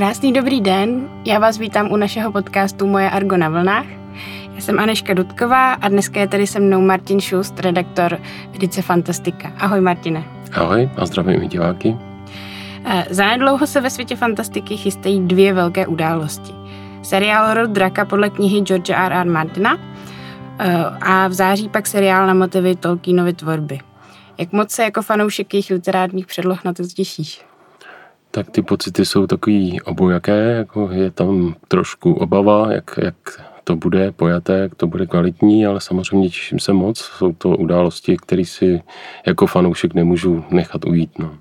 Krásný 0.00 0.32
dobrý 0.32 0.60
den, 0.60 1.08
já 1.24 1.38
vás 1.38 1.58
vítám 1.58 1.92
u 1.92 1.96
našeho 1.96 2.32
podcastu 2.32 2.86
Moje 2.86 3.10
Argo 3.10 3.36
na 3.36 3.48
vlnách. 3.48 3.86
Já 4.54 4.60
jsem 4.60 4.78
Aneška 4.78 5.14
Dudková 5.14 5.72
a 5.72 5.88
dneska 5.88 6.20
je 6.20 6.28
tady 6.28 6.46
se 6.46 6.60
mnou 6.60 6.80
Martin 6.80 7.20
Šust, 7.20 7.60
redaktor 7.60 8.18
edice 8.54 8.82
Fantastika. 8.82 9.52
Ahoj 9.58 9.80
Martine. 9.80 10.24
Ahoj 10.52 10.90
a 10.96 11.06
zdravím 11.06 11.42
i 11.42 11.48
diváky. 11.48 11.96
Eh, 12.84 13.06
zanedlouho 13.10 13.66
se 13.66 13.80
ve 13.80 13.90
světě 13.90 14.16
fantastiky 14.16 14.76
chystají 14.76 15.20
dvě 15.20 15.52
velké 15.52 15.86
události. 15.86 16.52
Seriál 17.02 17.54
Rod 17.54 17.70
Draka 17.70 18.04
podle 18.04 18.30
knihy 18.30 18.60
George 18.60 18.90
R. 18.90 19.12
R. 19.12 19.26
Martina 19.26 19.78
eh, 20.58 20.84
a 21.00 21.28
v 21.28 21.32
září 21.32 21.68
pak 21.68 21.86
seriál 21.86 22.26
na 22.26 22.34
motivy 22.34 22.76
Tolkienovy 22.76 23.32
tvorby. 23.32 23.78
Jak 24.38 24.52
moc 24.52 24.70
se 24.70 24.82
jako 24.82 25.02
fanoušek 25.02 25.54
jejich 25.54 25.70
literárních 25.70 26.26
předloh 26.26 26.64
na 26.64 26.72
to 26.72 26.82
těšíš? 26.86 27.49
Tak 28.30 28.50
ty 28.50 28.62
pocity 28.62 29.06
jsou 29.06 29.26
takový 29.26 29.80
obojaké, 29.80 30.52
jako 30.52 30.88
je 30.92 31.10
tam 31.10 31.54
trošku 31.68 32.12
obava, 32.12 32.72
jak, 32.72 32.98
jak 33.02 33.14
to 33.64 33.76
bude 33.76 34.12
pojaté, 34.12 34.58
jak 34.58 34.74
to 34.74 34.86
bude 34.86 35.06
kvalitní, 35.06 35.66
ale 35.66 35.80
samozřejmě 35.80 36.28
těším 36.28 36.58
se 36.58 36.72
moc. 36.72 36.98
Jsou 36.98 37.32
to 37.32 37.48
události, 37.48 38.16
které 38.16 38.44
si 38.44 38.82
jako 39.26 39.46
fanoušek 39.46 39.94
nemůžu 39.94 40.44
nechat 40.50 40.84
ujít. 40.84 41.18
No. 41.18 41.38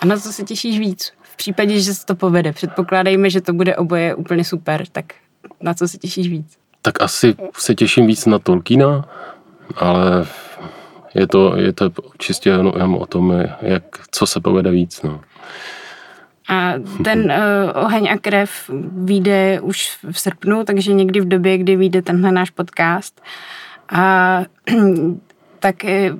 A 0.00 0.06
na 0.06 0.16
co 0.16 0.32
se 0.32 0.42
těšíš 0.42 0.78
víc? 0.78 1.12
V 1.22 1.36
případě, 1.36 1.80
že 1.80 1.94
se 1.94 2.06
to 2.06 2.14
povede, 2.14 2.52
předpokládejme, 2.52 3.30
že 3.30 3.40
to 3.40 3.52
bude 3.52 3.76
oboje 3.76 4.14
úplně 4.14 4.44
super, 4.44 4.86
tak 4.92 5.04
na 5.60 5.74
co 5.74 5.88
se 5.88 5.98
těšíš 5.98 6.28
víc? 6.28 6.58
Tak 6.82 7.02
asi 7.02 7.34
se 7.58 7.74
těším 7.74 8.06
víc 8.06 8.26
na 8.26 8.38
Tolkiena, 8.38 9.08
ale 9.76 10.26
je 11.14 11.26
to, 11.26 11.56
je 11.56 11.72
to 11.72 11.90
čistě 12.18 12.50
jenom 12.50 12.94
o 12.94 13.06
tom, 13.06 13.32
jak, 13.60 13.84
co 14.10 14.26
se 14.26 14.40
povede 14.40 14.70
víc. 14.70 15.02
No. 15.02 15.20
A 16.48 16.74
ten 17.04 17.32
uh, 17.32 17.84
oheň 17.84 18.08
a 18.12 18.18
krev 18.18 18.70
vyjde 18.92 19.60
už 19.60 19.98
v 20.10 20.20
srpnu, 20.20 20.64
takže 20.64 20.92
někdy 20.92 21.20
v 21.20 21.28
době, 21.28 21.58
kdy 21.58 21.76
vyjde 21.76 22.02
tenhle 22.02 22.32
náš 22.32 22.50
podcast. 22.50 23.20
A 23.92 24.42
tak 25.58 25.84
eh, 25.84 26.10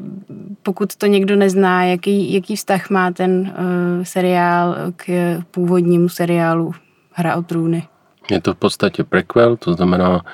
pokud 0.63 0.97
to 0.97 1.07
někdo 1.07 1.37
nezná, 1.37 1.85
jaký, 1.85 2.33
jaký 2.33 2.57
vztah 2.57 2.91
má 2.91 3.11
ten 3.11 3.41
uh, 3.41 4.05
seriál 4.05 4.77
k 4.97 5.39
původnímu 5.51 6.09
seriálu 6.09 6.73
Hra 7.13 7.37
o 7.37 7.43
trůny? 7.43 7.89
Je 8.31 8.41
to 8.41 8.55
v 8.55 8.57
podstatě 8.57 9.05
prequel, 9.05 9.57
to 9.57 9.75
znamená, 9.75 10.25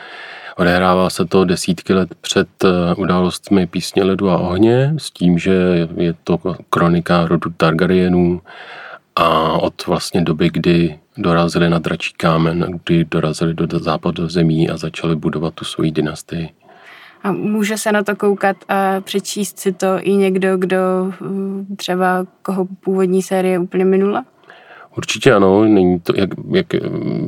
odehrává 0.57 1.11
se 1.11 1.25
to 1.25 1.45
desítky 1.45 1.93
let 1.93 2.15
před 2.21 2.49
událostmi 2.97 3.67
Písně 3.67 4.05
ledu 4.05 4.31
a 4.31 4.39
ohně, 4.39 4.95
s 4.99 5.11
tím, 5.11 5.39
že 5.39 5.53
je 5.97 6.15
to 6.25 6.41
kronika 6.71 7.27
rodu 7.27 7.51
Targaryenů, 7.57 8.41
a 9.17 9.53
od 9.53 9.87
vlastně 9.87 10.21
doby, 10.21 10.51
kdy 10.53 10.99
dorazili 11.17 11.71
na 11.71 11.79
dračí 11.79 12.13
kámen, 12.17 12.67
kdy 12.85 13.05
dorazili 13.05 13.55
do 13.55 13.79
západu 13.79 14.29
zemí 14.29 14.71
a 14.71 14.77
začali 14.77 15.17
budovat 15.17 15.55
tu 15.55 15.65
svoji 15.65 15.91
dynastii. 15.91 16.49
A 17.23 17.33
může 17.33 17.79
se 17.79 17.93
na 17.93 18.03
to 18.03 18.17
koukat 18.17 18.57
a 18.69 19.01
přečíst 19.01 19.59
si 19.59 19.73
to 19.73 19.87
i 20.01 20.13
někdo, 20.13 20.57
kdo 20.57 20.77
hm, 21.21 21.67
třeba 21.77 22.27
koho 22.43 22.65
původní 22.81 23.23
série 23.23 23.59
úplně 23.59 23.85
minula? 23.85 24.25
Určitě 24.97 25.33
ano, 25.33 25.65
není 25.65 26.01
to, 26.01 26.13
jak, 26.17 26.31
jak, 26.51 26.67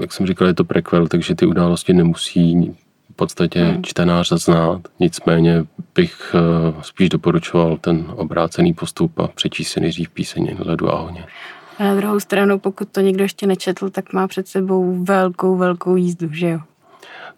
jak 0.01 0.13
jsem 0.13 0.27
říkal, 0.27 0.49
je 0.49 0.55
to 0.55 0.65
prequel, 0.65 1.07
takže 1.07 1.35
ty 1.35 1.47
události 1.47 1.93
nemusí 1.93 2.75
v 3.13 3.17
podstatě 3.17 3.65
hmm. 3.65 3.83
čtenář 3.83 4.33
znát. 4.33 4.81
Nicméně 5.01 5.65
bych 5.95 6.35
eh, 6.35 6.75
spíš 6.83 7.09
doporučoval 7.09 7.77
ten 7.77 8.05
obrácený 8.17 8.75
postup 8.75 9.19
a 9.19 9.29
přečíst 9.29 9.69
si 9.69 9.81
nejdřív 9.81 10.11
píseň 10.11 10.57
Ledu 10.59 10.89
a 10.89 11.01
ohně. 11.01 11.25
A 11.79 11.85
na 11.85 11.95
druhou 11.95 12.21
stranu, 12.21 12.59
pokud 12.59 12.89
to 12.89 13.01
někdo 13.01 13.25
ještě 13.25 13.47
nečetl, 13.47 13.91
tak 13.91 14.13
má 14.13 14.29
před 14.29 14.49
sebou 14.49 15.05
velkou, 15.05 15.57
velkou 15.57 15.97
jízdu, 15.97 16.29
že 16.33 16.49
jo? 16.49 16.61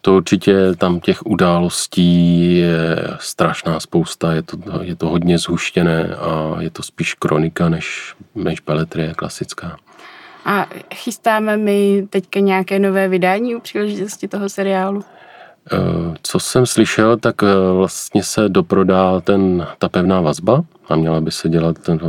To 0.00 0.16
určitě 0.16 0.74
tam 0.76 1.00
těch 1.00 1.26
událostí 1.26 2.58
je 2.58 2.96
strašná 3.20 3.80
spousta, 3.80 4.32
je 4.32 4.42
to, 4.42 4.56
je 4.82 4.96
to 4.96 5.08
hodně 5.08 5.38
zhuštěné 5.38 6.16
a 6.16 6.56
je 6.60 6.70
to 6.70 6.82
spíš 6.82 7.14
kronika 7.14 7.68
než, 7.68 8.14
než 8.34 8.60
beletrie 8.60 9.14
klasická. 9.14 9.76
A 10.44 10.66
chystáme 10.94 11.56
my 11.56 12.06
teďka 12.10 12.40
nějaké 12.40 12.78
nové 12.78 13.08
vydání 13.08 13.54
u 13.54 13.60
příležitosti 13.60 14.28
toho 14.28 14.48
seriálu? 14.48 15.04
Eh, 15.72 16.14
co 16.22 16.40
jsem 16.40 16.66
slyšel, 16.66 17.16
tak 17.16 17.42
eh, 17.42 17.72
vlastně 17.72 18.22
se 18.22 18.48
doprodá 18.48 19.20
ten, 19.20 19.66
ta 19.78 19.88
pevná 19.88 20.20
vazba 20.20 20.62
a 20.88 20.96
měla 20.96 21.20
by 21.20 21.30
se 21.30 21.48
dělat 21.48 21.78
ten, 21.78 22.00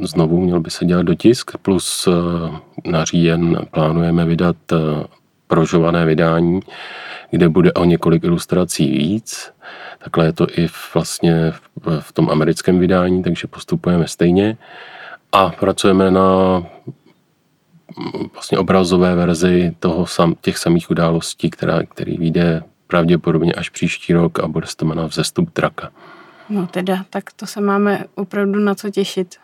znovu, 0.00 0.40
měl 0.40 0.60
by 0.60 0.70
se 0.70 0.84
dělat 0.84 1.02
dotisk, 1.02 1.50
plus 1.62 2.08
eh, 2.08 2.90
na 2.90 3.04
říjen 3.04 3.58
plánujeme 3.70 4.24
vydat 4.24 4.56
prožované 5.46 6.04
vydání, 6.04 6.60
kde 7.30 7.48
bude 7.48 7.72
o 7.72 7.84
několik 7.84 8.24
ilustrací 8.24 8.90
víc. 8.90 9.52
Takhle 9.98 10.24
je 10.24 10.32
to 10.32 10.46
i 10.58 10.68
vlastně 10.94 11.52
v 12.00 12.12
tom 12.12 12.30
americkém 12.30 12.78
vydání, 12.78 13.22
takže 13.22 13.46
postupujeme 13.46 14.08
stejně. 14.08 14.56
A 15.32 15.48
pracujeme 15.48 16.10
na 16.10 16.58
mm, 17.96 18.28
vlastně 18.32 18.58
obrazové 18.58 19.14
verzi 19.14 19.74
toho 19.78 20.06
sam, 20.06 20.34
těch 20.40 20.58
samých 20.58 20.90
událostí, 20.90 21.50
která, 21.50 21.82
který 21.82 22.16
vyjde 22.16 22.62
pravděpodobně 22.86 23.52
až 23.52 23.68
příští 23.68 24.12
rok 24.12 24.38
a 24.38 24.48
bude 24.48 24.66
se 24.66 24.76
to 24.76 24.84
jmenovat 24.84 25.10
Vzestup 25.10 25.54
draka. 25.54 25.90
No 26.48 26.66
teda, 26.66 27.04
tak 27.10 27.32
to 27.32 27.46
se 27.46 27.60
máme 27.60 28.04
opravdu 28.14 28.60
na 28.60 28.74
co 28.74 28.90
těšit. 28.90 29.36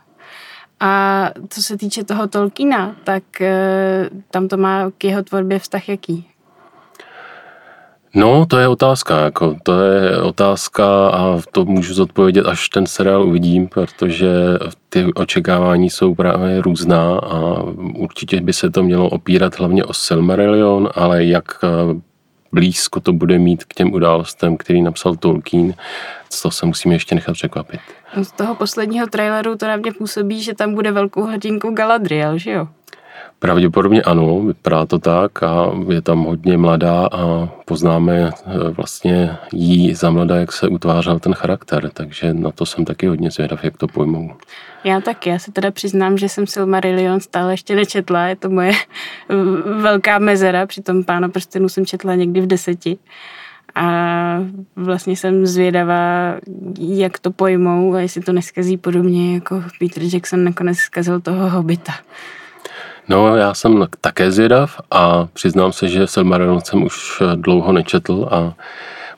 A 0.81 1.25
co 1.49 1.63
se 1.63 1.77
týče 1.77 2.05
toho 2.05 2.29
Tolkiena, 2.29 2.97
tak 3.05 3.41
e, 3.41 4.11
tam 4.31 4.49
to 4.49 4.57
má 4.57 4.91
k 4.99 5.05
jeho 5.05 5.23
tvorbě 5.23 5.59
vztah 5.59 5.89
jaký? 5.89 6.27
No, 8.15 8.47
to 8.47 8.59
je 8.59 8.69
otázka, 8.69 9.21
jako, 9.21 9.57
to 9.63 9.81
je 9.81 10.23
otázka 10.23 11.09
a 11.09 11.41
to 11.53 11.65
můžu 11.65 11.95
zodpovědět, 11.95 12.47
až 12.47 12.69
ten 12.69 12.87
seriál 12.87 13.23
uvidím, 13.23 13.69
protože 13.69 14.29
ty 14.89 15.13
očekávání 15.15 15.91
jsou 15.91 16.15
právě 16.15 16.63
různá 16.63 17.19
a 17.19 17.63
určitě 17.97 18.41
by 18.41 18.53
se 18.53 18.71
to 18.71 18.83
mělo 18.83 19.09
opírat 19.09 19.59
hlavně 19.59 19.85
o 19.85 19.93
Silmarillion, 19.95 20.89
ale 20.95 21.25
jak 21.25 21.65
blízko 22.53 23.01
to 23.01 23.13
bude 23.13 23.39
mít 23.39 23.65
k 23.65 23.75
těm 23.75 23.93
událostem, 23.93 24.57
který 24.57 24.83
napsal 24.83 25.17
Tolkien, 25.17 25.75
to 26.43 26.51
se 26.51 26.67
musíme 26.67 26.95
ještě 26.95 27.15
nechat 27.15 27.33
překvapit. 27.33 27.81
Z 28.23 28.33
toho 28.33 28.55
posledního 28.55 29.07
traileru 29.07 29.57
to 29.57 29.67
na 29.67 29.77
mě 29.77 29.93
působí, 29.93 30.43
že 30.43 30.55
tam 30.55 30.75
bude 30.75 30.93
velkou 30.93 31.23
hrdinkou 31.23 31.75
Galadriel, 31.75 32.39
že 32.39 32.51
jo? 32.51 32.69
Pravděpodobně 33.39 34.03
ano, 34.03 34.41
vypadá 34.41 34.87
to 34.87 34.99
tak 34.99 35.43
a 35.43 35.73
je 35.89 36.03
tam 36.03 36.25
hodně 36.25 36.59
mladá 36.59 37.09
a 37.13 37.49
poznáme 37.65 38.31
eh, 38.31 38.71
vlastně 38.71 39.37
jí 39.53 39.95
za 39.95 40.11
mladá, 40.11 40.37
jak 40.37 40.53
se 40.53 40.69
utvářel 40.69 41.19
ten 41.19 41.35
charakter, 41.35 41.91
takže 41.91 42.35
na 42.35 42.51
to 42.51 42.67
jsem 42.67 42.85
taky 42.85 43.07
hodně 43.07 43.31
zvědav, 43.31 43.65
jak 43.65 43.77
to 43.77 43.89
pojmou. 43.89 44.31
Já 44.85 45.01
taky, 45.01 45.31
já 45.31 45.39
se 45.39 45.53
teda 45.53 45.71
přiznám, 45.71 46.19
že 46.19 46.29
jsem 46.29 46.47
Silmarillion 46.47 47.21
stále 47.21 47.53
ještě 47.53 47.77
nečetla, 47.77 48.27
je 48.27 48.37
to 48.37 48.51
moje 48.51 48.73
velká 49.81 50.19
mezera, 50.19 50.67
přitom 50.67 51.05
Pána 51.05 51.29
prstenů 51.29 51.69
jsem 51.69 51.87
četla 51.87 52.15
někdy 52.15 52.41
v 52.41 52.47
deseti. 52.47 52.99
A 53.75 54.45
vlastně 54.77 55.17
jsem 55.17 55.47
zvědavá, 55.47 56.35
jak 56.79 57.19
to 57.19 57.31
pojmou 57.31 57.95
a 57.95 58.01
jestli 58.01 58.21
to 58.21 58.33
neskazí 58.33 58.77
podobně, 58.77 59.35
jako 59.35 59.63
Peter 59.79 60.03
Jackson 60.13 60.45
nakonec 60.45 60.79
zkazil 60.79 61.21
toho 61.21 61.51
hobita. 61.51 61.93
No, 63.11 63.37
já 63.37 63.55
jsem 63.55 63.87
také 64.01 64.33
zvědav 64.33 64.81
a 64.91 65.27
přiznám 65.33 65.73
se, 65.73 65.89
že 65.89 66.07
Silmarillion 66.07 66.61
jsem 66.61 66.83
už 66.83 67.23
dlouho 67.37 67.73
nečetl 67.73 68.29
a 68.31 68.55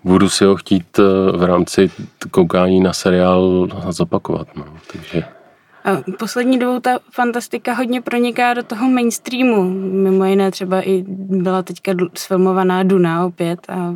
budu 0.05 0.29
si 0.29 0.45
ho 0.45 0.57
chtít 0.57 0.99
eh, 0.99 1.37
v 1.37 1.45
rámci 1.45 1.91
koukání 2.31 2.81
na 2.81 2.93
seriál 2.93 3.69
zopakovat. 3.89 4.49
No. 4.57 4.65
Takže 4.93 5.25
Poslední 6.19 6.59
dobou 6.59 6.81
ta 6.81 6.99
fantastika 7.13 7.75
hodně 7.75 8.01
proniká 8.01 8.55
do 8.55 8.63
toho 8.63 8.89
mainstreamu. 8.89 9.71
Mimo 9.79 10.25
jiné 10.25 10.51
třeba 10.51 10.89
i 10.89 11.05
byla 11.09 11.63
teďka 11.63 11.93
sfilmovaná 12.15 12.83
Duna 12.83 13.27
opět 13.27 13.61
a 13.69 13.95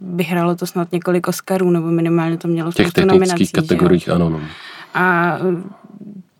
vyhrálo 0.00 0.56
to 0.56 0.66
snad 0.66 0.92
několik 0.92 1.28
Oscarů, 1.28 1.70
nebo 1.70 1.86
minimálně 1.86 2.38
to 2.38 2.48
mělo 2.48 2.70
nominací. 3.06 3.46
V 3.46 3.52
těch 3.52 3.62
kategoriích, 3.62 4.08
ano. 4.08 4.30
No. 4.30 4.40
A 4.94 5.38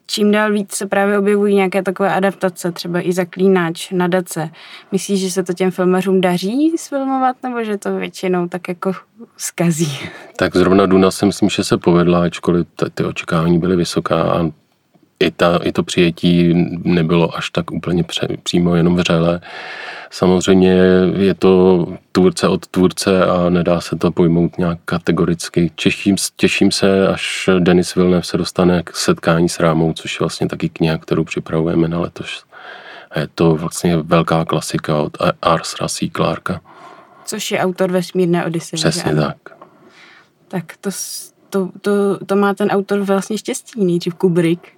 čím 0.06 0.32
dál 0.32 0.52
víc 0.52 0.74
se 0.74 0.86
právě 0.86 1.18
objevují 1.18 1.54
nějaké 1.54 1.82
takové 1.82 2.14
adaptace, 2.14 2.72
třeba 2.72 3.08
i 3.08 3.12
zaklínač, 3.12 3.90
nadace. 3.90 4.50
Myslíš, 4.92 5.20
že 5.20 5.30
se 5.30 5.42
to 5.42 5.52
těm 5.52 5.70
filmařům 5.70 6.20
daří 6.20 6.72
sfilmovat, 6.78 7.36
nebo 7.42 7.64
že 7.64 7.78
to 7.78 7.96
většinou 7.96 8.48
tak 8.48 8.68
jako 8.68 8.92
skazí? 9.36 9.98
Tak 10.36 10.56
zrovna 10.56 10.86
Duna 10.86 11.10
si 11.10 11.26
myslím, 11.26 11.48
že 11.48 11.64
se 11.64 11.78
povedla, 11.78 12.22
ačkoliv 12.22 12.66
ty 12.94 13.04
očekávání 13.04 13.58
byly 13.58 13.76
vysoká 13.76 14.22
a 14.22 14.50
i, 15.20 15.30
ta, 15.30 15.56
i 15.62 15.72
to 15.72 15.82
přijetí 15.82 16.54
nebylo 16.84 17.36
až 17.36 17.50
tak 17.50 17.70
úplně 17.70 18.04
pře, 18.04 18.28
přímo 18.42 18.74
jenom 18.74 18.96
vřelé. 18.96 19.40
Samozřejmě 20.10 20.72
je 21.16 21.34
to 21.34 21.86
tvůrce 22.12 22.48
od 22.48 22.66
tvůrce 22.66 23.26
a 23.26 23.50
nedá 23.50 23.80
se 23.80 23.96
to 23.96 24.10
pojmout 24.10 24.58
nějak 24.58 24.78
kategoricky. 24.84 25.70
Těším, 25.74 26.16
těším 26.36 26.72
se, 26.72 27.08
až 27.08 27.48
Denis 27.58 27.94
Villeneuve 27.94 28.22
se 28.22 28.36
dostane 28.36 28.82
k 28.82 28.96
setkání 28.96 29.48
s 29.48 29.60
Rámou, 29.60 29.92
což 29.92 30.14
je 30.14 30.18
vlastně 30.20 30.48
taky 30.48 30.68
kniha, 30.68 30.98
kterou 30.98 31.24
připravujeme 31.24 31.88
na 31.88 32.00
letos. 32.00 32.44
Je 33.16 33.28
to 33.34 33.54
vlastně 33.54 33.96
velká 33.96 34.44
klasika 34.44 34.98
od 34.98 35.16
Arsra 35.42 35.88
C. 35.88 36.10
Clarka. 36.16 36.60
Což 37.24 37.50
je 37.50 37.58
autor 37.58 37.90
Vesmírné 37.90 38.46
Odyseje. 38.46 38.78
Přesně 38.78 39.14
že? 39.14 39.20
tak. 39.20 39.36
Tak 40.48 40.76
to, 40.80 40.90
to, 41.50 41.70
to, 41.80 42.24
to 42.26 42.36
má 42.36 42.54
ten 42.54 42.68
autor 42.68 43.00
vlastně 43.00 43.38
štěstí. 43.38 43.84
Nejdřív 43.84 44.14
Kubrick, 44.14 44.75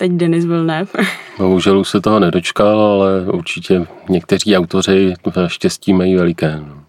teď 0.00 0.12
Denis 0.12 0.44
Villeneuve. 0.44 0.92
Bohužel 1.38 1.78
už 1.78 1.88
se 1.88 2.00
toho 2.00 2.20
nedočkal, 2.20 2.80
ale 2.80 3.22
určitě 3.32 3.86
někteří 4.08 4.56
autoři 4.56 5.14
štěstí 5.46 5.92
mají 5.92 6.16
veliké. 6.16 6.62
No. 6.66 6.82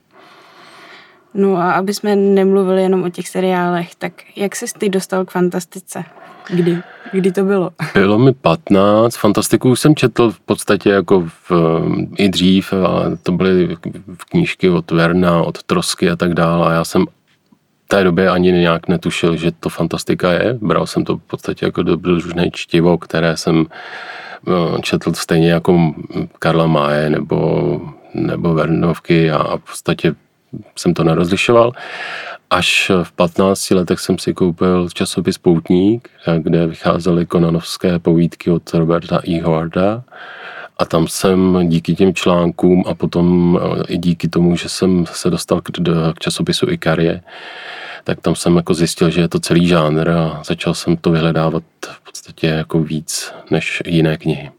no 1.33 1.57
a 1.57 1.71
aby 1.71 1.93
jsme 1.93 2.15
nemluvili 2.15 2.81
jenom 2.81 3.03
o 3.03 3.09
těch 3.09 3.27
seriálech, 3.27 3.95
tak 3.95 4.13
jak 4.35 4.55
jsi 4.55 4.65
ty 4.77 4.89
dostal 4.89 5.25
k 5.25 5.31
fantastice? 5.31 6.03
Kdy? 6.49 6.81
Kdy 7.11 7.31
to 7.31 7.43
bylo? 7.43 7.69
Bylo 7.93 8.17
mi 8.19 8.33
15. 8.33 9.15
Fantastiku 9.15 9.75
jsem 9.75 9.95
četl 9.95 10.31
v 10.31 10.39
podstatě 10.39 10.89
jako 10.89 11.29
v, 11.49 11.51
i 12.17 12.29
dřív. 12.29 12.73
A 12.73 13.17
to 13.23 13.31
byly 13.31 13.77
knížky 14.29 14.69
od 14.69 14.91
Verna, 14.91 15.41
od 15.41 15.63
Trosky 15.63 16.09
a 16.09 16.15
tak 16.15 16.33
dále. 16.33 16.67
A 16.67 16.73
já 16.73 16.83
jsem 16.83 17.05
té 17.91 18.03
době 18.03 18.29
ani 18.29 18.51
nějak 18.51 18.87
netušil, 18.87 19.35
že 19.35 19.51
to 19.51 19.69
fantastika 19.69 20.31
je. 20.31 20.57
Bral 20.61 20.87
jsem 20.87 21.05
to 21.05 21.17
v 21.17 21.21
podstatě 21.21 21.65
jako 21.65 21.83
dobrodružné 21.83 22.51
čtivo, 22.51 22.97
které 22.97 23.37
jsem 23.37 23.65
eh, 23.67 24.81
četl 24.81 25.13
stejně 25.13 25.51
jako 25.51 25.93
Karla 26.39 26.67
Máje 26.67 27.09
nebo, 27.09 27.81
nebo 28.13 28.53
Vernovky 28.53 29.31
a 29.31 29.57
v 29.57 29.61
podstatě 29.61 30.15
jsem 30.75 30.93
to 30.93 31.03
nerozlišoval. 31.03 31.71
Až 32.49 32.91
v 33.03 33.11
15 33.11 33.71
letech 33.71 33.99
jsem 33.99 34.17
si 34.17 34.33
koupil 34.33 34.89
časopis 34.93 35.37
Poutník, 35.37 36.09
kde 36.37 36.67
vycházely 36.67 37.25
konanovské 37.25 37.99
povídky 37.99 38.51
od 38.51 38.73
Roberta 38.73 39.21
E. 39.27 39.41
Howarda. 39.41 40.03
A 40.81 40.85
tam 40.85 41.07
jsem 41.07 41.69
díky 41.69 41.95
těm 41.95 42.13
článkům 42.13 42.83
a 42.87 42.95
potom 42.95 43.59
eh, 43.61 43.83
i 43.87 43.97
díky 43.97 44.27
tomu, 44.27 44.55
že 44.55 44.69
jsem 44.69 45.05
se 45.05 45.29
dostal 45.29 45.61
k, 45.61 45.71
k 46.15 46.19
časopisu 46.19 46.69
Ikarie, 46.69 47.21
tak 48.03 48.21
tam 48.21 48.35
jsem 48.35 48.55
jako 48.55 48.73
zjistil, 48.73 49.09
že 49.09 49.21
je 49.21 49.27
to 49.27 49.39
celý 49.39 49.67
žánr 49.67 50.09
a 50.09 50.41
začal 50.45 50.73
jsem 50.73 50.97
to 50.97 51.11
vyhledávat 51.11 51.63
v 51.85 52.05
podstatě 52.05 52.47
jako 52.47 52.79
víc 52.79 53.33
než 53.51 53.81
jiné 53.85 54.17
knihy. 54.17 54.51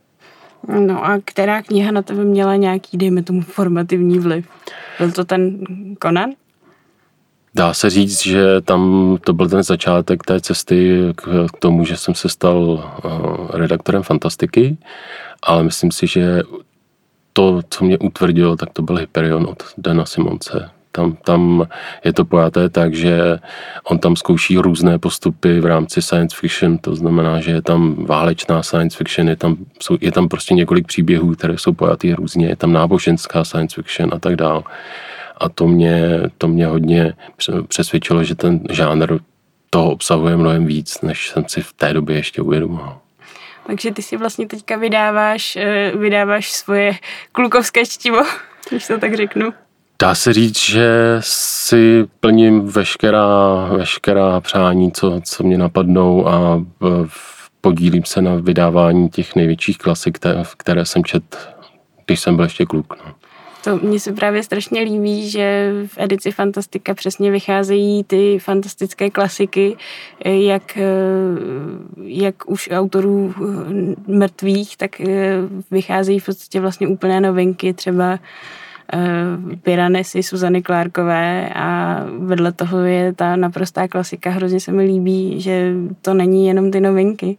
No 0.68 1.04
a 1.04 1.18
která 1.24 1.62
kniha 1.62 1.90
na 1.90 2.02
tebe 2.02 2.24
měla 2.24 2.56
nějaký, 2.56 2.98
dejme 2.98 3.22
tomu, 3.22 3.42
formativní 3.42 4.18
vliv? 4.18 4.46
Byl 4.98 5.12
to 5.12 5.24
ten 5.24 5.64
Conan? 6.02 6.30
Dá 7.54 7.74
se 7.74 7.90
říct, 7.90 8.22
že 8.22 8.60
tam 8.60 9.16
to 9.24 9.32
byl 9.32 9.48
ten 9.48 9.62
začátek 9.62 10.22
té 10.22 10.40
cesty 10.40 11.00
k, 11.16 11.46
tomu, 11.58 11.84
že 11.84 11.96
jsem 11.96 12.14
se 12.14 12.28
stal 12.28 12.58
uh, 12.58 13.50
redaktorem 13.50 14.02
fantastiky, 14.02 14.76
ale 15.42 15.62
myslím 15.62 15.92
si, 15.92 16.06
že 16.06 16.42
to, 17.32 17.60
co 17.70 17.84
mě 17.84 17.98
utvrdilo, 17.98 18.56
tak 18.56 18.70
to 18.72 18.82
byl 18.82 18.96
Hyperion 18.96 19.46
od 19.46 19.62
Dana 19.78 20.04
Simonce. 20.04 20.70
Tam, 20.92 21.16
tam 21.24 21.68
je 22.04 22.12
to 22.12 22.24
pojaté 22.24 22.68
tak, 22.68 22.94
že 22.94 23.38
on 23.84 23.98
tam 23.98 24.16
zkouší 24.16 24.58
různé 24.58 24.98
postupy 24.98 25.60
v 25.60 25.66
rámci 25.66 26.02
science 26.02 26.36
fiction, 26.40 26.78
to 26.78 26.96
znamená, 26.96 27.40
že 27.40 27.50
je 27.50 27.62
tam 27.62 28.04
válečná 28.04 28.62
science 28.62 28.96
fiction, 28.96 29.28
je 29.28 29.36
tam, 29.36 29.56
jsou, 29.82 29.96
je 30.00 30.12
tam 30.12 30.28
prostě 30.28 30.54
několik 30.54 30.86
příběhů, 30.86 31.34
které 31.34 31.58
jsou 31.58 31.72
pojatý 31.72 32.14
různě, 32.14 32.46
je 32.46 32.56
tam 32.56 32.72
náboženská 32.72 33.44
science 33.44 33.82
fiction 33.82 34.10
a 34.14 34.18
tak 34.18 34.36
dále. 34.36 34.62
A 35.36 35.48
to 35.48 35.66
mě, 35.66 36.20
to 36.38 36.48
mě 36.48 36.66
hodně 36.66 37.14
přesvědčilo, 37.68 38.24
že 38.24 38.34
ten 38.34 38.60
žánr 38.70 39.18
toho 39.70 39.90
obsahuje 39.90 40.36
mnohem 40.36 40.66
víc, 40.66 41.00
než 41.00 41.28
jsem 41.28 41.44
si 41.48 41.62
v 41.62 41.72
té 41.72 41.92
době 41.92 42.16
ještě 42.16 42.42
uvědomoval. 42.42 42.98
Takže 43.66 43.92
ty 43.92 44.02
si 44.02 44.16
vlastně 44.16 44.46
teďka 44.46 44.76
vydáváš, 44.76 45.56
eh, 45.56 45.92
vydáváš 45.96 46.52
svoje 46.52 46.92
klukovské 47.32 47.86
čtivo, 47.86 48.18
když 48.70 48.86
to 48.86 48.98
tak 48.98 49.14
řeknu. 49.14 49.52
Dá 50.02 50.14
se 50.14 50.32
říct, 50.32 50.58
že 50.58 51.16
si 51.20 52.04
plním 52.20 52.66
veškerá, 52.66 53.64
veškerá 53.76 54.40
přání, 54.40 54.92
co, 54.92 55.20
co 55.24 55.42
mě 55.42 55.58
napadnou 55.58 56.28
a 56.28 56.64
podílím 57.60 58.04
se 58.04 58.22
na 58.22 58.34
vydávání 58.34 59.08
těch 59.08 59.36
největších 59.36 59.78
klasik, 59.78 60.16
které, 60.16 60.42
které 60.56 60.84
jsem 60.84 61.04
čet, 61.04 61.54
když 62.06 62.20
jsem 62.20 62.36
byl 62.36 62.44
ještě 62.44 62.66
kluk. 62.66 62.96
No. 63.06 63.14
To 63.64 63.76
mně 63.76 64.00
se 64.00 64.12
právě 64.12 64.42
strašně 64.42 64.80
líbí, 64.80 65.30
že 65.30 65.72
v 65.86 65.94
edici 65.98 66.30
Fantastika 66.30 66.94
přesně 66.94 67.30
vycházejí 67.30 68.04
ty 68.04 68.38
fantastické 68.38 69.10
klasiky, 69.10 69.76
jak, 70.24 70.78
jak 72.02 72.50
už 72.50 72.70
autorů 72.72 73.34
mrtvých, 74.06 74.76
tak 74.76 74.90
vycházejí 75.70 76.18
v 76.18 76.26
podstatě 76.26 76.60
vlastně 76.60 76.88
úplné 76.88 77.20
novinky, 77.20 77.74
třeba 77.74 78.18
Piranesy 79.62 80.22
Suzany 80.22 80.62
Klárkové 80.62 81.48
a 81.54 81.98
vedle 82.18 82.52
toho 82.52 82.78
je 82.78 83.12
ta 83.12 83.36
naprostá 83.36 83.88
klasika. 83.88 84.30
Hrozně 84.30 84.60
se 84.60 84.72
mi 84.72 84.84
líbí, 84.84 85.40
že 85.40 85.74
to 86.02 86.14
není 86.14 86.46
jenom 86.46 86.70
ty 86.70 86.80
novinky 86.80 87.38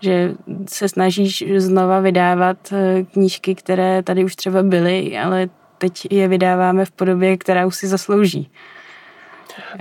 že 0.00 0.34
se 0.68 0.88
snažíš 0.88 1.44
znova 1.56 2.00
vydávat 2.00 2.72
eh, 2.72 3.04
knížky, 3.12 3.54
které 3.54 4.02
tady 4.02 4.24
už 4.24 4.36
třeba 4.36 4.62
byly, 4.62 5.18
ale 5.18 5.48
teď 5.78 6.06
je 6.10 6.28
vydáváme 6.28 6.84
v 6.84 6.90
podobě, 6.90 7.36
která 7.36 7.66
už 7.66 7.76
si 7.76 7.88
zaslouží. 7.88 8.50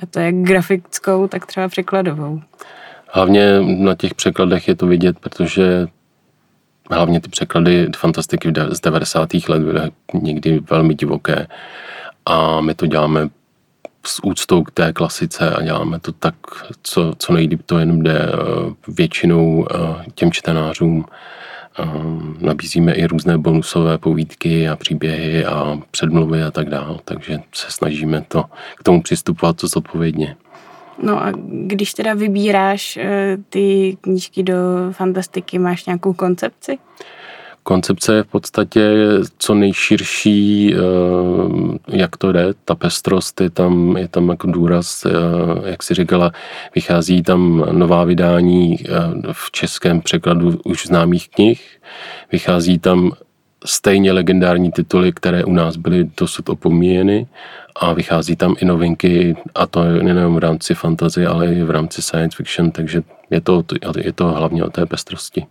A 0.04 0.06
to 0.06 0.20
je 0.20 0.32
grafickou, 0.32 1.28
tak 1.28 1.46
třeba 1.46 1.68
překladovou. 1.68 2.42
Hlavně 3.08 3.62
na 3.62 3.96
těch 3.96 4.14
překladech 4.14 4.68
je 4.68 4.76
to 4.76 4.88
vidět, 4.88 5.20
protože 5.20 5.88
hlavně 6.92 7.22
ty 7.22 7.30
překlady 7.30 7.88
fantastiky 7.96 8.54
z 8.70 8.82
90. 8.82 9.30
let 9.50 9.62
byly 9.62 9.92
někdy 10.14 10.60
velmi 10.60 10.96
divoké 10.96 11.48
a 12.26 12.62
my 12.62 12.76
to 12.76 12.86
děláme 12.86 13.30
s 14.10 14.24
úctou 14.24 14.64
k 14.64 14.72
té 14.72 14.94
klasice 14.94 15.52
a 15.56 15.62
děláme 15.62 16.00
to 16.00 16.12
tak, 16.12 16.36
co, 16.84 17.14
co 17.18 17.34
nejlíp 17.34 17.62
to 17.66 17.80
jenom 17.80 18.04
jde 18.04 18.20
eh, 18.20 18.36
většinou 18.88 19.68
eh, 19.72 20.06
těm 20.16 20.32
čtenářům. 20.32 21.06
Eh, 21.80 21.86
nabízíme 22.40 22.94
i 22.94 23.06
různé 23.06 23.38
bonusové 23.38 23.98
povídky 23.98 24.70
a 24.70 24.76
příběhy 24.76 25.46
a 25.46 25.80
předmluvy 25.92 26.44
a 26.44 26.52
tak 26.52 26.70
dále, 26.70 26.98
takže 27.06 27.40
se 27.54 27.72
snažíme 27.72 28.22
to 28.28 28.44
k 28.76 28.84
tomu 28.84 29.02
přistupovat 29.02 29.62
zodpovědně. 29.62 30.36
No 31.04 31.24
a 31.24 31.32
když 31.52 31.94
teda 31.94 32.14
vybíráš 32.14 33.00
ty 33.50 33.98
knížky 34.02 34.44
do 34.44 34.56
fantastiky, 34.92 35.60
máš 35.60 35.86
nějakou 35.86 36.14
koncepci? 36.14 36.78
Koncepce 37.70 38.14
je 38.16 38.24
v 38.24 38.28
podstatě 38.28 38.82
co 39.38 39.54
nejširší, 39.54 40.74
eh, 40.74 40.78
jak 41.88 42.18
to 42.18 42.32
jde, 42.32 42.54
ta 42.66 42.76
pestrost 42.76 43.42
je 43.42 43.50
tam, 43.50 43.98
je 43.98 44.08
tam 44.08 44.30
jako 44.30 44.48
důraz, 44.48 45.06
eh, 45.06 45.70
jak 45.70 45.84
si 45.84 45.94
říkala, 45.94 46.32
vychází 46.76 47.24
tam 47.24 47.66
nová 47.72 48.04
vydání 48.04 48.78
eh, 48.80 48.88
v 49.32 49.52
českém 49.52 50.02
překladu 50.02 50.60
už 50.66 50.86
známých 50.86 51.30
knih, 51.30 51.62
vychází 52.32 52.80
tam 52.80 53.12
stejně 53.66 54.12
legendární 54.12 54.72
tituly, 54.72 55.12
které 55.12 55.44
u 55.44 55.54
nás 55.54 55.78
byly 55.78 56.10
dosud 56.18 56.50
opomíjeny 56.50 57.28
a 57.76 57.94
vychází 57.94 58.36
tam 58.36 58.56
i 58.62 58.66
novinky 58.66 59.38
a 59.56 59.68
to 59.68 59.84
nejenom 59.84 60.36
v 60.36 60.38
rámci 60.38 60.74
fantazie, 60.74 61.28
ale 61.28 61.54
i 61.54 61.64
v 61.64 61.70
rámci 61.70 62.02
science 62.02 62.38
fiction, 62.38 62.72
takže 62.72 63.02
je 63.30 63.42
to, 63.42 63.64
je 63.98 64.14
to 64.14 64.26
hlavně 64.26 64.64
o 64.64 64.70
té 64.70 64.86
pestrosti. 64.86 65.46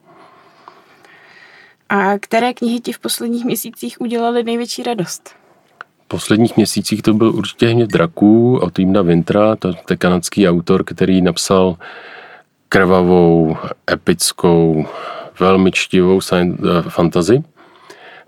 A 1.89 2.19
které 2.19 2.55
knihy 2.55 2.81
ti 2.81 2.93
v 2.93 2.99
posledních 2.99 3.45
měsících 3.45 4.01
udělaly 4.01 4.43
největší 4.43 4.83
radost? 4.83 5.31
V 6.05 6.09
posledních 6.09 6.57
měsících 6.57 7.03
to 7.03 7.15
byl 7.15 7.35
určitě 7.35 7.69
hněv 7.69 7.89
draků 7.89 8.59
od 8.59 8.73
Týmna 8.73 9.03
Vintra, 9.03 9.57
to 9.57 9.75
je 9.91 9.97
kanadský 9.97 10.49
autor, 10.49 10.85
který 10.85 11.23
napsal 11.23 11.77
krvavou, 12.69 13.57
epickou, 13.91 14.87
velmi 15.41 15.73
čtivou 15.73 16.21
science, 16.21 16.63
uh, 16.63 16.89
fantasy 16.89 17.45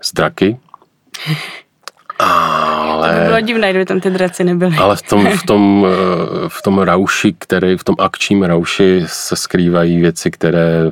z 0.01 0.13
draky. 0.13 0.59
Ale, 3.01 3.13
to 3.13 3.19
by 3.19 3.25
bylo 3.25 3.41
divné, 3.41 3.69
kdyby 3.69 3.85
tam 3.85 3.99
ty 3.99 4.09
draci 4.09 4.43
nebyly. 4.43 4.77
Ale 4.77 4.95
v 4.95 5.01
tom, 5.01 5.27
v 5.27 5.45
tom, 5.45 5.87
eh, 6.45 6.49
v 6.49 6.61
tom 6.61 6.79
rauši, 6.79 7.35
který, 7.37 7.77
v 7.77 7.83
tom 7.83 7.95
akčním 7.99 8.43
rauši 8.43 9.03
se 9.05 9.35
skrývají 9.35 9.99
věci, 9.99 10.31
které 10.31 10.91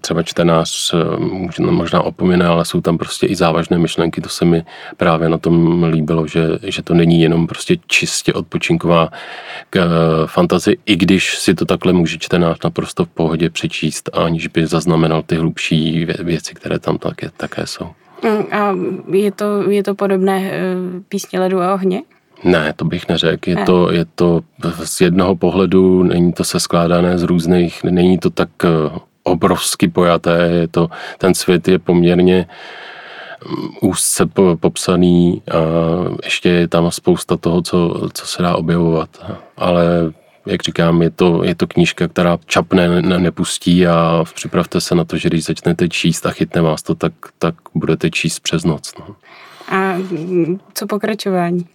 třeba 0.00 0.22
čtenář 0.22 0.94
eh, 0.94 1.60
možná 1.70 2.00
opomíná, 2.00 2.50
ale 2.50 2.64
jsou 2.64 2.80
tam 2.80 2.98
prostě 2.98 3.26
i 3.26 3.36
závažné 3.36 3.78
myšlenky. 3.78 4.20
To 4.20 4.28
se 4.28 4.44
mi 4.44 4.62
právě 4.96 5.28
na 5.28 5.38
tom 5.38 5.84
líbilo, 5.84 6.26
že, 6.26 6.48
že 6.62 6.82
to 6.82 6.94
není 6.94 7.22
jenom 7.22 7.46
prostě 7.46 7.76
čistě 7.86 8.32
odpočinková 8.32 9.08
eh, 9.76 9.80
fantazie, 10.26 10.76
i 10.86 10.96
když 10.96 11.38
si 11.38 11.54
to 11.54 11.64
takhle 11.64 11.92
může 11.92 12.18
čtenář 12.18 12.56
naprosto 12.64 13.04
v 13.04 13.08
pohodě 13.08 13.50
přečíst, 13.50 14.10
aniž 14.12 14.46
by 14.46 14.66
zaznamenal 14.66 15.22
ty 15.22 15.36
hlubší 15.36 16.06
věci, 16.18 16.54
které 16.54 16.78
tam 16.78 16.98
také, 16.98 17.30
také 17.36 17.66
jsou. 17.66 17.90
Mm, 18.22 18.44
a 18.52 18.76
je 19.16 19.32
to, 19.32 19.70
je 19.70 19.82
to 19.82 19.94
podobné 19.94 20.50
eh, 20.52 20.60
písně 21.08 21.40
ledu 21.40 21.60
a 21.60 21.74
ohně? 21.74 22.02
Ne, 22.44 22.72
to 22.76 22.84
bych 22.84 23.08
neřekl. 23.08 23.50
Je, 23.50 23.56
ne. 23.56 23.64
to, 23.64 23.92
je 23.92 24.04
to 24.14 24.40
z 24.84 25.00
jednoho 25.00 25.36
pohledu, 25.36 26.02
není 26.02 26.32
to 26.32 26.44
se 26.44 26.60
skládané 26.60 27.18
z 27.18 27.22
různých, 27.22 27.84
není 27.84 28.18
to 28.18 28.30
tak 28.30 28.48
eh, 28.64 28.68
obrovsky 29.22 29.88
pojaté, 29.88 30.48
je 30.52 30.68
to, 30.68 30.88
ten 31.18 31.34
svět 31.34 31.68
je 31.68 31.78
poměrně 31.78 32.46
úzce 33.80 34.26
popsaný 34.60 35.42
a 35.50 35.56
ještě 36.24 36.48
je 36.48 36.68
tam 36.68 36.90
spousta 36.90 37.36
toho, 37.36 37.62
co, 37.62 38.08
co 38.12 38.26
se 38.26 38.42
dá 38.42 38.56
objevovat. 38.56 39.08
Ale 39.56 40.12
jak 40.50 40.62
říkám, 40.62 41.02
je 41.02 41.10
to, 41.10 41.44
je 41.44 41.54
to 41.54 41.66
knížka, 41.66 42.08
která 42.08 42.38
čapne 42.46 43.02
ne, 43.02 43.18
nepustí 43.18 43.86
a 43.86 44.24
připravte 44.34 44.80
se 44.80 44.94
na 44.94 45.04
to, 45.04 45.16
že 45.16 45.28
když 45.28 45.44
začnete 45.44 45.88
číst 45.88 46.26
a 46.26 46.30
chytne 46.30 46.62
vás 46.62 46.82
to, 46.82 46.94
tak, 46.94 47.12
tak 47.38 47.54
budete 47.74 48.10
číst 48.10 48.40
přes 48.40 48.64
noc. 48.64 48.92
No. 48.98 49.16
A 49.68 49.94
co 50.74 50.86
pokračování? 50.86 51.66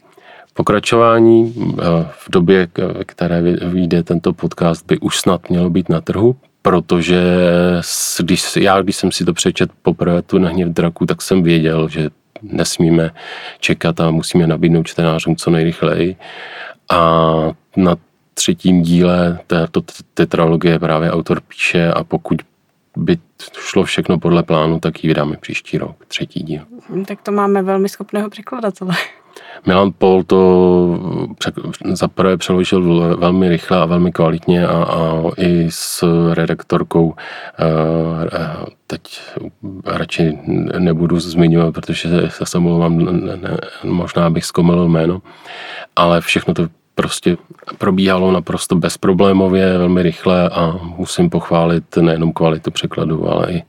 Pokračování 0.53 1.53
eh, 1.57 1.83
v 2.17 2.29
době, 2.29 2.67
které 3.05 3.41
vyjde 3.41 4.03
tento 4.03 4.33
podcast, 4.33 4.85
by 4.85 4.99
už 4.99 5.19
snad 5.19 5.49
mělo 5.49 5.69
být 5.69 5.89
na 5.89 6.01
trhu, 6.01 6.35
protože 6.61 7.21
když, 8.19 8.55
já, 8.55 8.81
když 8.81 8.95
jsem 8.95 9.11
si 9.11 9.25
to 9.25 9.33
přečet 9.33 9.69
poprvé 9.81 10.21
tu 10.21 10.37
na 10.37 10.49
hněv 10.49 10.69
draku, 10.69 11.05
tak 11.05 11.21
jsem 11.21 11.43
věděl, 11.43 11.89
že 11.89 12.09
nesmíme 12.41 13.11
čekat 13.59 13.99
a 13.99 14.11
musíme 14.11 14.47
nabídnout 14.47 14.87
čtenářům 14.87 15.35
co 15.35 15.49
nejrychleji. 15.51 16.15
A 16.89 17.31
na 17.77 17.95
třetím 18.35 18.81
díle 18.81 19.39
této 19.47 19.81
tetralogie 20.13 20.79
právě 20.79 21.11
autor 21.11 21.41
píše 21.41 21.91
a 21.91 22.03
pokud 22.03 22.41
by 22.97 23.17
šlo 23.59 23.83
všechno 23.83 24.19
podle 24.19 24.43
plánu, 24.43 24.79
tak 24.79 25.03
ji 25.03 25.07
vydáme 25.07 25.37
příští 25.37 25.77
rok, 25.77 26.05
třetí 26.07 26.39
díl. 26.39 26.61
Tak 27.07 27.21
to 27.21 27.31
máme 27.31 27.63
velmi 27.63 27.89
schopného 27.89 28.29
překladatele. 28.29 28.95
Milan 29.65 29.91
Paul 29.91 30.23
to 30.23 30.99
za 31.91 32.07
prvé 32.07 32.37
přeložil 32.37 33.17
velmi 33.17 33.49
rychle 33.49 33.77
a 33.77 33.85
velmi 33.85 34.11
kvalitně 34.11 34.67
a, 34.67 34.83
a 34.83 35.21
i 35.37 35.67
s 35.69 36.03
redaktorkou 36.33 37.13
eh, 37.59 37.63
teď 38.87 39.21
radši 39.85 40.39
nebudu 40.79 41.19
zmiňovat, 41.19 41.73
protože 41.73 42.09
se 42.43 42.59
mluvám, 42.59 43.07
možná 43.83 44.29
bych 44.29 44.45
zkomil 44.45 44.89
jméno, 44.89 45.21
ale 45.95 46.21
všechno 46.21 46.53
to 46.53 46.67
prostě 46.95 47.37
probíhalo 47.77 48.31
naprosto 48.31 48.75
bezproblémově, 48.75 49.77
velmi 49.77 50.03
rychle 50.03 50.49
a 50.49 50.79
musím 50.83 51.29
pochválit 51.29 51.97
nejenom 51.97 52.33
kvalitu 52.33 52.71
překladu, 52.71 53.29
ale 53.29 53.51
i, 53.51 53.63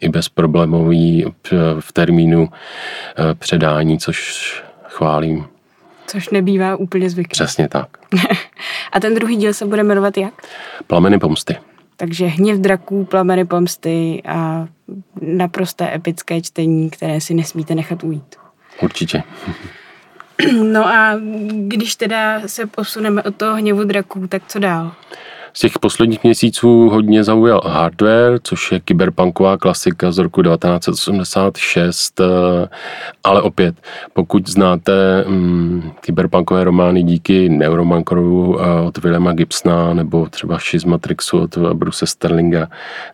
i 0.00 0.08
bezproblémový 0.08 1.24
v 1.80 1.92
termínu 1.92 2.48
eh, 2.48 3.34
předání, 3.34 3.98
což 3.98 4.62
chválím. 4.84 5.44
Což 6.06 6.30
nebývá 6.30 6.76
úplně 6.76 7.10
zvyklý. 7.10 7.30
Přesně 7.30 7.68
tak. 7.68 7.88
a 8.92 9.00
ten 9.00 9.14
druhý 9.14 9.36
díl 9.36 9.54
se 9.54 9.66
bude 9.66 9.82
jmenovat 9.82 10.16
jak? 10.16 10.34
Plameny 10.86 11.18
pomsty. 11.18 11.56
Takže 11.96 12.26
hněv 12.26 12.58
draků, 12.58 13.04
plameny 13.04 13.44
pomsty 13.44 14.22
a 14.28 14.66
naprosté 15.20 15.94
epické 15.94 16.40
čtení, 16.40 16.90
které 16.90 17.20
si 17.20 17.34
nesmíte 17.34 17.74
nechat 17.74 18.04
ujít. 18.04 18.36
Určitě. 18.82 19.22
No 20.62 20.86
a 20.86 21.20
když 21.50 21.96
teda 21.96 22.40
se 22.46 22.66
posuneme 22.66 23.22
od 23.22 23.36
toho 23.36 23.56
hněvu 23.56 23.84
draků, 23.84 24.26
tak 24.26 24.42
co 24.48 24.58
dál? 24.58 24.92
Z 25.52 25.60
těch 25.60 25.78
posledních 25.78 26.24
měsíců 26.24 26.88
hodně 26.88 27.24
zaujal 27.24 27.60
Hardware, 27.66 28.38
což 28.42 28.72
je 28.72 28.80
kyberpunková 28.80 29.56
klasika 29.56 30.12
z 30.12 30.18
roku 30.18 30.42
1986, 30.42 32.20
eh, 32.20 32.24
ale 33.24 33.42
opět, 33.42 33.74
pokud 34.12 34.48
znáte 34.48 35.24
um, 35.24 35.92
kyberpunkové 36.00 36.64
romány 36.64 37.02
díky 37.02 37.48
Neuromancerovu 37.48 38.48
uh, 38.48 38.86
od 38.86 38.98
Willema 38.98 39.32
Gibsona 39.32 39.94
nebo 39.94 40.26
třeba 40.26 40.58
Matrixu 40.86 41.38
od 41.38 41.58
Bruce 41.58 42.06
Sterlinga, 42.06 42.68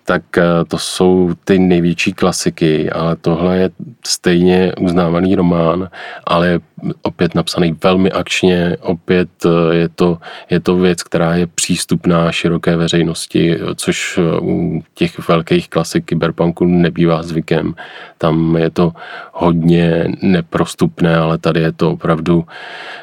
tak 0.04 0.23
uh, 0.37 0.42
to 0.68 0.78
jsou 0.78 1.30
ty 1.45 1.59
největší 1.59 2.12
klasiky, 2.12 2.90
ale 2.90 3.16
tohle 3.16 3.59
je 3.59 3.71
stejně 4.06 4.73
uznávaný 4.80 5.35
román, 5.35 5.88
ale 6.26 6.61
opět 7.02 7.35
napsaný 7.35 7.76
velmi 7.85 8.11
akčně, 8.11 8.76
opět 8.80 9.28
je 9.71 9.88
to, 9.88 10.18
je 10.50 10.61
to 10.61 10.76
věc, 10.76 11.02
která 11.02 11.35
je 11.35 11.47
přístupná 11.47 12.33
široké 12.33 12.76
veřejnosti, 12.76 13.59
což 13.75 14.18
eh, 14.18 14.40
u 14.40 14.83
těch 14.95 15.28
velkých 15.28 15.68
klasik 15.68 16.04
kyberpunku 16.04 16.64
nebývá 16.64 17.23
zvykem. 17.23 17.75
Tam 18.18 18.56
je 18.56 18.71
to 18.71 18.92
hodně 19.33 20.09
neprostupné, 20.23 21.16
ale 21.16 21.38
tady 21.38 21.61
je 21.61 21.73
to 21.73 21.90
opravdu 21.90 22.45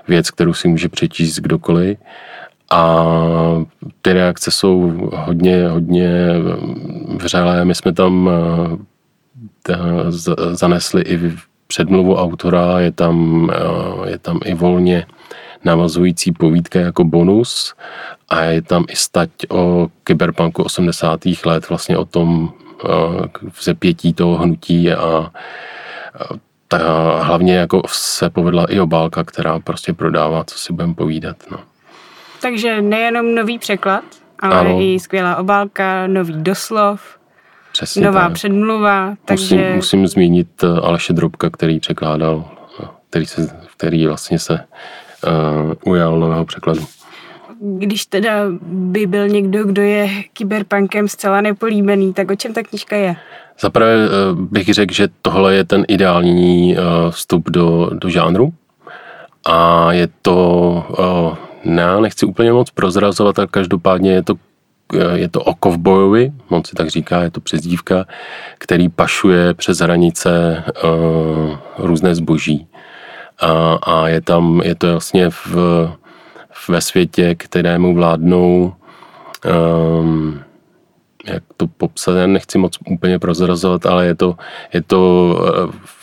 věc, 0.08 0.32
kterou 0.32 0.54
si 0.54 0.68
může 0.68 0.90
přečíst 0.90 1.40
kdokoliv. 1.40 1.98
A 2.70 3.06
ty 4.02 4.14
reakce 4.14 4.52
jsou 4.52 5.10
hodně, 5.14 5.68
hodně 5.68 6.10
vřelé. 7.18 7.66
My 7.66 7.76
jsme 7.76 7.94
tam 7.94 8.30
eh, 9.70 9.78
zanesli 10.52 11.02
i 11.02 11.18
předmluvu 11.68 12.16
autora, 12.16 12.80
je 12.80 12.92
tam, 12.92 13.50
eh, 13.54 14.10
je 14.10 14.18
tam 14.18 14.40
i 14.46 14.54
volně 14.54 15.06
navazující 15.64 16.32
povídka 16.32 16.80
jako 16.80 17.04
bonus 17.04 17.76
a 18.30 18.42
je 18.42 18.62
tam 18.62 18.86
i 18.90 18.96
stať 18.96 19.30
o 19.50 19.88
kyberpunku 20.04 20.64
80. 20.64 21.46
let, 21.46 21.70
vlastně 21.70 21.98
o 21.98 22.06
tom 22.06 22.54
vzepětí 23.60 24.14
toho 24.14 24.36
hnutí 24.36 24.92
a 24.92 25.32
ta, 26.68 26.78
hlavně 27.24 27.56
jako 27.56 27.82
se 27.88 28.30
povedla 28.30 28.66
i 28.70 28.80
obálka, 28.80 29.24
která 29.24 29.60
prostě 29.60 29.94
prodává, 29.94 30.44
co 30.44 30.58
si 30.58 30.74
budeme 30.74 30.94
povídat. 30.94 31.38
No. 31.52 31.60
Takže 32.42 32.82
nejenom 32.82 33.36
nový 33.36 33.60
překlad, 33.60 34.04
ale 34.40 34.60
ano. 34.60 34.82
i 34.82 35.00
skvělá 35.00 35.36
obálka, 35.36 36.08
nový 36.08 36.34
doslov, 36.38 37.20
Přesně 37.74 38.06
nová 38.06 38.22
tak. 38.22 38.34
předmluva. 38.34 39.16
Takže... 39.26 39.56
Musím, 39.56 39.76
musím 39.76 40.08
zmínit 40.08 40.64
eh, 40.64 40.68
Aleše 40.68 41.14
Drobka, 41.14 41.50
který 41.50 41.80
překládal, 41.80 42.46
eh, 42.84 42.88
který, 43.10 43.26
se, 43.26 43.50
který 43.78 44.08
vlastně 44.08 44.40
se 44.40 44.60
uh, 45.28 45.94
ujal 45.94 46.20
nového 46.20 46.46
překladu. 46.46 46.82
Když 47.78 48.06
teda 48.06 48.32
by 48.62 49.06
byl 49.06 49.28
někdo, 49.28 49.64
kdo 49.64 49.82
je 49.82 50.10
kyberpunkem 50.34 51.08
zcela 51.08 51.42
nepolíbený, 51.42 52.14
tak 52.14 52.32
o 52.32 52.36
čem 52.36 52.54
ta 52.54 52.64
knížka 52.64 52.96
je? 52.96 53.16
Zaprvé 53.60 53.96
bych 54.34 54.74
řekl, 54.74 54.94
že 54.94 55.08
tohle 55.22 55.56
je 55.56 55.64
ten 55.64 55.86
ideální 55.88 56.78
vstup 57.10 57.50
do, 57.50 57.90
do 57.94 58.10
žánru 58.10 58.54
a 59.46 59.92
je 59.94 60.08
to, 60.22 60.86
ne, 61.66 62.02
nechci 62.02 62.26
úplně 62.26 62.54
moc 62.54 62.70
prozrazovat, 62.70 63.40
ale 63.40 63.48
každopádně 63.48 64.12
je 64.12 64.24
to 64.24 64.36
je 65.14 65.30
to 65.30 65.44
o 65.44 65.54
kovbojovi, 65.54 66.32
on 66.50 66.64
si 66.66 66.76
tak 66.76 66.88
říká, 66.88 67.22
je 67.22 67.32
to 67.32 67.42
přezdívka, 67.42 68.06
který 68.58 68.90
pašuje 68.90 69.54
přes 69.54 69.80
hranice 69.80 70.64
uh, 70.84 71.58
různé 71.78 72.16
zboží. 72.16 72.68
A, 73.40 73.74
a 73.74 74.08
je 74.08 74.22
tam, 74.22 74.62
je 74.64 74.76
to 74.76 74.92
vlastně 74.92 75.30
v, 75.30 75.56
ve 76.70 76.82
světě, 76.82 77.36
kterému 77.36 77.96
vládnou 77.96 78.74
um, 80.02 80.40
jak 81.28 81.44
to 81.58 81.68
popsat, 81.68 82.16
já 82.16 82.28
nechci 82.28 82.58
moc 82.58 82.78
úplně 82.90 83.20
prozrazovat, 83.20 83.86
ale 83.86 84.06
je 84.06 84.16
to, 84.16 84.36
je 84.74 84.82
to, 84.82 85.36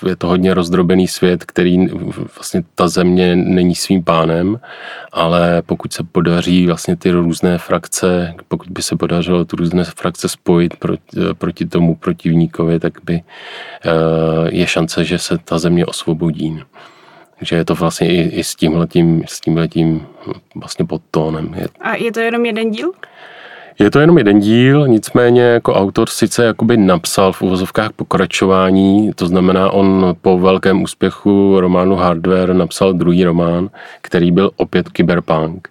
eh, 0.04 0.08
je 0.08 0.16
to 0.16 0.26
hodně 0.26 0.54
rozdrobený 0.54 1.08
svět, 1.08 1.44
který 1.44 1.86
vlastně 2.36 2.62
ta 2.74 2.88
země 2.88 3.36
není 3.36 3.74
svým 3.74 4.04
pánem, 4.04 4.60
ale 5.12 5.62
pokud 5.66 5.92
se 5.92 6.02
podaří 6.02 6.66
vlastně 6.66 6.96
ty 6.96 7.10
různé 7.10 7.58
frakce, 7.58 8.34
pokud 8.48 8.68
by 8.68 8.82
se 8.82 8.96
podařilo 8.96 9.44
ty 9.44 9.56
různé 9.56 9.84
frakce 9.84 10.28
spojit 10.28 10.76
proti, 10.76 11.20
proti 11.38 11.66
tomu 11.66 11.96
protivníkovi, 11.96 12.80
tak 12.80 12.98
by 13.04 13.14
eh, 13.14 13.90
je 14.50 14.66
šance, 14.66 15.04
že 15.04 15.18
se 15.18 15.38
ta 15.38 15.58
země 15.58 15.86
osvobodí. 15.86 16.62
Takže 17.38 17.56
je 17.56 17.64
to 17.64 17.74
vlastně 17.74 18.08
i, 18.08 18.20
i 18.20 18.44
s 18.44 18.54
tímhletím, 18.54 19.24
s 19.28 19.40
tímhletím 19.40 20.06
vlastně 20.54 20.84
podtónem. 20.84 21.54
A 21.80 21.96
je 21.96 22.12
to 22.12 22.20
jenom 22.20 22.46
jeden 22.46 22.70
díl? 22.70 22.92
Je 23.80 23.90
to 23.90 24.00
jenom 24.00 24.18
jeden 24.18 24.40
díl, 24.40 24.88
nicméně 24.88 25.42
jako 25.42 25.74
autor 25.74 26.08
sice 26.08 26.44
jakoby 26.44 26.76
napsal 26.76 27.32
v 27.32 27.42
uvozovkách 27.42 27.92
pokračování, 27.92 29.12
to 29.14 29.26
znamená 29.26 29.70
on 29.70 30.14
po 30.22 30.38
velkém 30.38 30.82
úspěchu 30.82 31.60
románu 31.60 31.96
Hardware 31.96 32.54
napsal 32.54 32.92
druhý 32.92 33.24
román, 33.24 33.68
který 34.02 34.32
byl 34.32 34.50
opět 34.56 34.88
kyberpunk. 34.88 35.68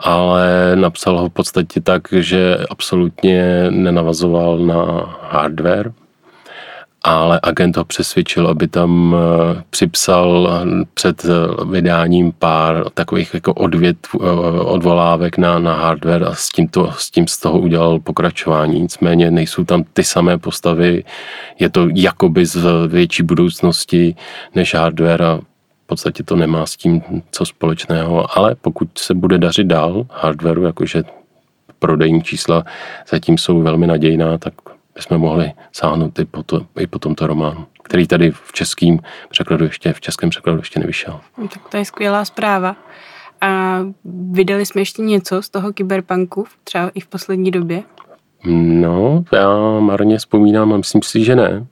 Ale 0.00 0.72
napsal 0.74 1.18
ho 1.18 1.28
v 1.28 1.32
podstatě 1.32 1.80
tak, 1.80 2.02
že 2.12 2.58
absolutně 2.70 3.66
nenavazoval 3.70 4.58
na 4.58 4.84
hardware, 5.30 5.92
ale 7.02 7.40
agent 7.42 7.76
ho 7.76 7.84
přesvědčil, 7.84 8.48
aby 8.48 8.68
tam 8.68 9.16
eh, 9.16 9.62
připsal 9.70 10.50
před 10.94 11.24
eh, 11.24 11.64
vydáním 11.64 12.32
pár 12.32 12.90
takových 12.94 13.34
jako 13.34 13.54
odvět, 13.54 13.96
eh, 14.14 14.18
odvolávek 14.60 15.38
na, 15.38 15.58
na 15.58 15.74
hardware 15.74 16.24
a 16.24 16.34
s 16.34 16.48
tím, 16.48 16.68
to, 16.68 16.92
s 16.92 17.10
tím 17.10 17.26
z 17.26 17.38
toho 17.38 17.58
udělal 17.58 17.98
pokračování. 17.98 18.80
Nicméně 18.80 19.30
nejsou 19.30 19.64
tam 19.64 19.84
ty 19.92 20.04
samé 20.04 20.38
postavy, 20.38 21.04
je 21.58 21.68
to 21.68 21.88
jakoby 21.94 22.46
z 22.46 22.66
větší 22.88 23.22
budoucnosti 23.22 24.14
než 24.54 24.74
hardware 24.74 25.22
a 25.22 25.40
v 25.84 25.86
podstatě 25.86 26.22
to 26.22 26.36
nemá 26.36 26.66
s 26.66 26.76
tím 26.76 27.02
co 27.30 27.46
společného, 27.46 28.38
ale 28.38 28.54
pokud 28.54 28.88
se 28.98 29.14
bude 29.14 29.38
dařit 29.38 29.66
dál 29.66 30.06
hardwareu, 30.10 30.62
jakože 30.62 31.02
prodejní 31.78 32.22
čísla 32.22 32.64
zatím 33.10 33.38
jsou 33.38 33.62
velmi 33.62 33.86
nadějná, 33.86 34.38
tak 34.38 34.54
bychom 34.94 35.18
mohli 35.18 35.52
sáhnout 35.72 36.18
i 36.18 36.24
po, 36.24 36.42
to, 36.42 36.66
i 36.78 36.86
po 36.86 36.98
tomto 36.98 37.26
románu, 37.26 37.66
který 37.82 38.06
tady 38.06 38.30
v 38.30 38.52
českém 38.52 38.98
překladu 39.28 39.64
ještě, 39.64 39.92
v 39.92 40.00
českém 40.00 40.30
překladu 40.30 40.58
ještě 40.58 40.80
nevyšel. 40.80 41.20
No, 41.38 41.48
tak 41.48 41.68
to 41.68 41.76
je 41.76 41.84
skvělá 41.84 42.24
zpráva. 42.24 42.76
A 43.40 43.80
vydali 44.30 44.66
jsme 44.66 44.80
ještě 44.80 45.02
něco 45.02 45.42
z 45.42 45.48
toho 45.48 45.72
kyberpunku, 45.72 46.46
třeba 46.64 46.90
i 46.94 47.00
v 47.00 47.06
poslední 47.06 47.50
době? 47.50 47.82
No, 48.44 49.24
já 49.32 49.80
marně 49.80 50.18
vzpomínám 50.18 50.72
a 50.72 50.76
myslím 50.76 51.02
si, 51.02 51.24
že 51.24 51.36
ne. 51.36 51.66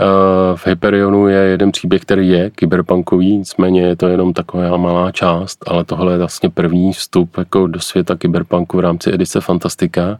Eh, 0.00 0.56
v 0.56 0.66
Hyperionu 0.66 1.28
je 1.28 1.38
jeden 1.38 1.72
příběh, 1.72 2.02
který 2.02 2.28
je 2.28 2.50
kyberpunkový, 2.50 3.38
nicméně 3.38 3.80
je 3.80 3.96
to 3.96 4.08
jenom 4.08 4.32
taková 4.32 4.76
malá 4.76 5.12
část, 5.12 5.58
ale 5.66 5.84
tohle 5.84 6.14
je 6.14 6.18
vlastně 6.18 6.50
první 6.50 6.92
vstup 6.92 7.38
jako 7.38 7.66
do 7.66 7.80
světa 7.80 8.16
kyberpunku 8.16 8.76
v 8.76 8.80
rámci 8.80 9.14
edice 9.14 9.40
Fantastika. 9.40 10.18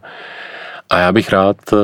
A 0.89 0.99
já 0.99 1.11
bych 1.11 1.29
rád 1.29 1.57
eh, 1.73 1.75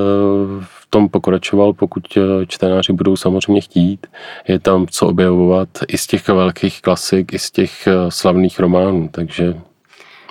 v 0.62 0.88
tom 0.90 1.10
pokračoval, 1.10 1.74
pokud 1.74 2.04
eh, 2.18 2.46
čtenáři 2.46 2.94
budou 2.94 3.16
samozřejmě 3.16 3.62
chtít. 3.62 4.08
Je 4.48 4.60
tam 4.60 4.88
co 4.88 5.08
objevovat 5.08 5.70
i 5.88 5.98
z 5.98 6.08
těch 6.08 6.28
velkých 6.28 6.82
klasik, 6.82 7.34
i 7.34 7.40
z 7.40 7.52
těch 7.52 7.88
slavných 8.10 8.60
románů, 8.60 9.10
takže 9.12 9.54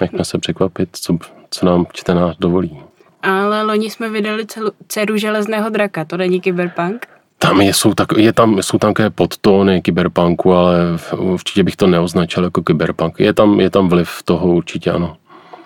nechme 0.01 0.25
se 0.25 0.39
překvapit, 0.39 0.89
co, 0.93 1.19
co 1.51 1.67
nám 1.67 1.87
čtenář 1.93 2.37
dovolí. 2.39 2.81
Ale 3.23 3.63
loni 3.63 3.91
jsme 3.91 4.09
vydali 4.09 4.47
celu, 4.47 4.71
dceru 4.89 5.17
železného 5.17 5.71
draka, 5.71 6.05
to 6.05 6.17
není 6.17 6.41
kyberpunk? 6.41 7.07
Tam 7.39 7.61
je, 7.61 7.75
jsou, 7.75 7.95
tak, 7.95 8.09
je 8.17 8.33
tam, 8.33 8.63
jsou 8.63 8.79
tam 8.79 8.95
také 8.95 9.11
podtóny 9.11 9.83
kyberpunku, 9.83 10.53
ale 10.53 10.79
určitě 11.17 11.65
bych 11.65 11.77
to 11.77 11.87
neoznačil 11.87 12.45
jako 12.45 12.63
kyberpunk. 12.63 13.21
Je 13.21 13.33
tam, 13.33 13.61
je 13.61 13.71
tam 13.71 13.89
vliv 13.89 14.23
toho 14.25 14.49
určitě, 14.49 14.91
ano. 14.91 15.17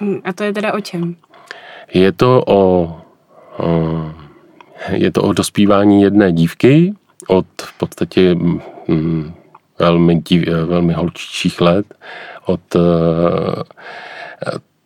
Hm, 0.01 0.21
a 0.25 0.33
to 0.33 0.45
je 0.45 0.53
teda 0.53 0.73
o 0.73 0.81
čem? 0.81 1.17
Je 1.93 2.12
to 2.12 2.45
o, 2.47 2.61
o 3.59 4.14
je 4.91 5.11
to 5.11 5.23
o 5.23 5.33
dospívání 5.33 6.03
jedné 6.03 6.33
dívky 6.33 6.95
od 7.29 7.47
v 7.62 7.79
podstatě 7.79 8.35
hm, 8.88 9.33
velmi, 9.79 10.21
dív, 10.21 10.49
velmi 10.49 10.93
holčičích 10.93 11.61
let, 11.61 11.95
od 12.47 12.61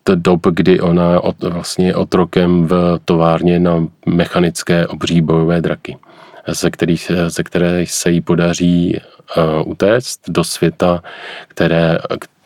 té 0.05 0.17
dob, 0.17 0.47
kdy 0.47 0.81
ona 0.81 1.21
od, 1.21 1.43
vlastně 1.43 1.95
otrokem 1.95 2.67
v 2.67 3.00
továrně 3.05 3.61
na 3.61 3.87
mechanické 4.07 4.87
obří 4.87 5.21
bojové 5.21 5.61
draky 5.61 5.97
ze, 6.49 6.71
kterých, 6.71 7.12
ze 7.28 7.43
které 7.43 7.85
se 7.87 8.11
jí 8.11 8.21
podaří 8.21 9.00
uh, 9.37 9.71
utéct 9.71 10.21
do 10.28 10.45
světa, 10.45 11.02
které, 11.49 11.99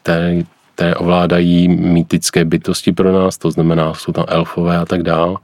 které, 0.02 0.42
které 0.74 0.94
ovládají 0.94 1.68
mýtické 1.68 2.44
bytosti 2.44 2.92
pro 2.92 3.12
nás, 3.12 3.38
to 3.38 3.50
znamená, 3.50 3.94
jsou 3.94 4.12
tam 4.12 4.24
elfové 4.28 4.76
a 4.76 4.84
tak 4.84 5.02
dál. 5.02 5.36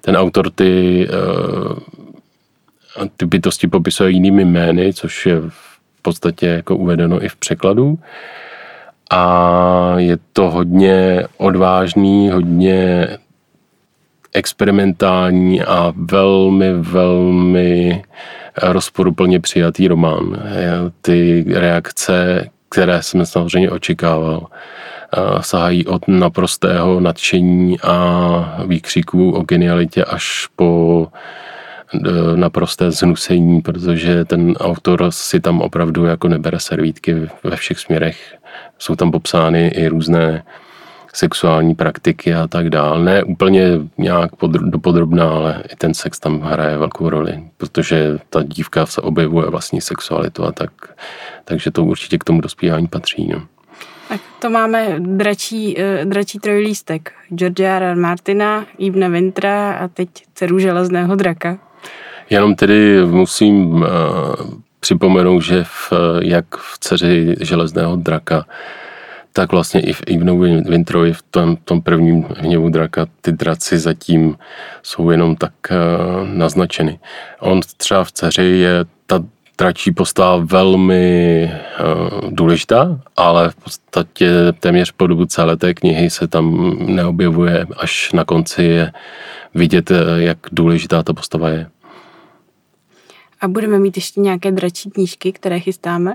Ten 0.00 0.16
autor 0.16 0.50
ty, 0.50 1.08
uh, 1.08 1.78
ty 3.16 3.26
bytosti 3.26 3.66
popisuje 3.66 4.10
jinými 4.10 4.44
jmény, 4.44 4.94
což 4.94 5.26
je 5.26 5.40
v 5.48 6.02
podstatě 6.02 6.46
jako 6.46 6.76
uvedeno 6.76 7.24
i 7.24 7.28
v 7.28 7.36
překladu. 7.36 7.98
A 9.10 9.94
je 9.96 10.18
to 10.32 10.50
hodně 10.50 11.24
odvážný, 11.36 12.30
hodně 12.30 13.08
experimentální 14.32 15.62
a 15.62 15.92
velmi, 15.96 16.72
velmi 16.72 18.02
rozporuplně 18.62 19.40
přijatý 19.40 19.88
román. 19.88 20.42
Ty 21.02 21.44
reakce, 21.48 22.50
které 22.68 23.02
jsem 23.02 23.26
samozřejmě 23.26 23.70
očekával, 23.70 24.46
sahají 25.40 25.86
od 25.86 26.08
naprostého 26.08 27.00
nadšení 27.00 27.80
a 27.80 28.62
výkřiků 28.66 29.30
o 29.30 29.42
genialitě 29.42 30.04
až 30.04 30.48
po 30.56 31.06
e, 31.94 32.36
naprosté 32.36 32.90
zhnusení, 32.90 33.60
protože 33.60 34.24
ten 34.24 34.54
autor 34.60 35.06
si 35.10 35.40
tam 35.40 35.60
opravdu 35.60 36.04
jako 36.04 36.28
nebere 36.28 36.60
servítky 36.60 37.14
ve 37.44 37.56
všech 37.56 37.78
směrech. 37.78 38.34
Jsou 38.78 38.96
tam 38.96 39.10
popsány 39.10 39.68
i 39.68 39.88
různé 39.88 40.42
sexuální 41.14 41.74
praktiky 41.74 42.34
a 42.34 42.46
tak 42.46 42.70
dále. 42.70 43.04
Ne 43.04 43.22
úplně 43.22 43.70
nějak 43.98 44.32
podr- 44.32 44.70
dopodrobná, 44.70 45.30
ale 45.30 45.62
i 45.72 45.76
ten 45.76 45.94
sex 45.94 46.20
tam 46.20 46.40
hraje 46.40 46.76
velkou 46.76 47.08
roli, 47.08 47.44
protože 47.56 48.18
ta 48.30 48.42
dívka 48.42 48.86
se 48.86 49.00
objevuje 49.00 49.50
vlastní 49.50 49.80
sexualitu 49.80 50.44
a 50.44 50.52
tak, 50.52 50.70
takže 51.48 51.70
to 51.70 51.84
určitě 51.84 52.18
k 52.18 52.24
tomu 52.24 52.40
dospívání 52.40 52.86
patří. 52.86 53.28
No. 53.32 53.42
Tak 54.08 54.20
to 54.38 54.50
máme 54.50 54.94
dračí, 54.98 55.80
eh, 55.80 56.04
dračí 56.04 56.38
trojlístek. 56.38 57.12
George 57.34 57.60
R. 57.60 57.96
Martina, 57.96 58.66
Ibna 58.78 59.08
Ventra 59.08 59.72
a 59.72 59.88
teď 59.88 60.08
dceru 60.34 60.58
železného 60.58 61.14
draka. 61.14 61.58
Jenom 62.30 62.54
tedy 62.54 63.06
musím 63.06 63.72
uh, 63.72 63.84
připomenout, 64.80 65.40
že 65.40 65.64
v, 65.64 65.92
jak 66.22 66.56
v 66.56 66.78
dceři 66.78 67.34
železného 67.40 67.96
draka 67.96 68.44
tak 69.32 69.52
vlastně 69.52 69.80
i 69.80 69.92
v 69.92 70.02
Ivenovi 70.06 70.62
Winterovi 70.68 71.12
v 71.12 71.22
tom, 71.22 71.56
tom 71.56 71.82
prvním 71.82 72.26
hněvu 72.36 72.68
draka 72.68 73.06
ty 73.20 73.32
draci 73.32 73.78
zatím 73.78 74.38
jsou 74.82 75.10
jenom 75.10 75.36
tak 75.36 75.52
uh, 75.70 76.28
naznačeny. 76.28 76.98
On 77.40 77.60
třeba 77.76 78.04
v 78.04 78.12
dceři 78.12 78.44
je 78.44 78.84
ta 79.06 79.24
dračí 79.58 79.92
postava 79.92 80.36
velmi 80.44 81.50
uh, 81.52 82.30
důležitá, 82.30 83.00
ale 83.16 83.50
v 83.50 83.56
podstatě 83.56 84.30
téměř 84.60 84.92
po 84.92 85.06
dobu 85.06 85.24
celé 85.26 85.56
té 85.56 85.74
knihy 85.74 86.10
se 86.10 86.28
tam 86.28 86.76
neobjevuje, 86.78 87.66
až 87.76 88.12
na 88.12 88.24
konci 88.24 88.62
je 88.62 88.92
vidět, 89.54 89.90
uh, 89.90 89.96
jak 90.16 90.38
důležitá 90.52 91.02
ta 91.02 91.12
postava 91.12 91.48
je. 91.48 91.66
A 93.40 93.48
budeme 93.48 93.78
mít 93.78 93.96
ještě 93.96 94.20
nějaké 94.20 94.52
dračí 94.52 94.90
knížky, 94.90 95.32
které 95.32 95.60
chystáme? 95.60 96.14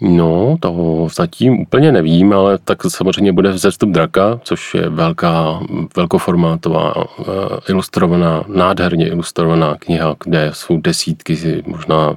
No, 0.00 0.56
to 0.60 1.08
zatím 1.14 1.60
úplně 1.60 1.92
nevím, 1.92 2.32
ale 2.32 2.58
tak 2.58 2.82
samozřejmě 2.88 3.32
bude 3.32 3.50
vzestup 3.50 3.90
draka, 3.90 4.40
což 4.44 4.74
je 4.74 4.88
velká, 4.88 5.60
velkoformátová, 5.96 6.94
eh, 6.96 7.24
ilustrovaná, 7.68 8.44
nádherně 8.48 9.08
ilustrovaná 9.08 9.76
kniha, 9.78 10.16
kde 10.24 10.50
jsou 10.54 10.80
desítky, 10.80 11.62
možná 11.66 12.16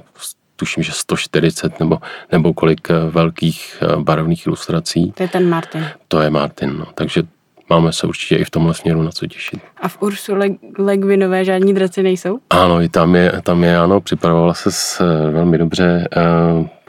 tuším, 0.60 0.82
že 0.82 0.92
140 0.92 1.80
nebo, 1.80 1.98
nebo 2.32 2.54
kolik 2.54 2.90
eh, 2.90 2.94
velkých 3.10 3.82
eh, 3.82 3.96
barevných 3.96 4.46
ilustrací. 4.46 5.12
To 5.16 5.22
je 5.22 5.28
ten 5.28 5.48
Martin. 5.48 5.86
To 6.08 6.20
je 6.20 6.30
Martin, 6.30 6.76
no. 6.78 6.86
takže 6.94 7.22
máme 7.68 7.92
se 7.92 8.06
určitě 8.06 8.36
i 8.36 8.44
v 8.44 8.50
tomhle 8.50 8.74
směru 8.74 9.02
na 9.02 9.10
co 9.10 9.26
těšit. 9.26 9.60
A 9.80 9.88
v 9.88 10.02
Ursule 10.02 10.48
Legvinové 10.78 11.44
žádní 11.44 11.74
draci 11.74 12.02
nejsou? 12.02 12.38
Ano, 12.50 12.82
i 12.82 12.88
tam 12.88 13.16
je, 13.16 13.32
tam 13.42 13.64
je 13.64 13.78
ano, 13.78 14.00
připravovala 14.00 14.54
se 14.54 14.72
s, 14.72 15.00
velmi 15.30 15.58
dobře. 15.58 16.08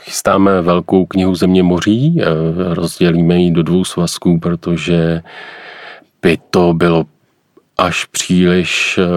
Chystáme 0.01 0.61
velkou 0.61 1.05
knihu 1.05 1.35
Země 1.35 1.63
moří, 1.63 2.21
eh, 2.21 2.25
rozdělíme 2.73 3.35
ji 3.35 3.51
do 3.51 3.63
dvou 3.63 3.83
svazků, 3.85 4.39
protože 4.39 5.21
by 6.21 6.37
to 6.49 6.73
bylo 6.73 7.05
až 7.77 8.05
příliš 8.05 8.97
eh, 8.97 9.07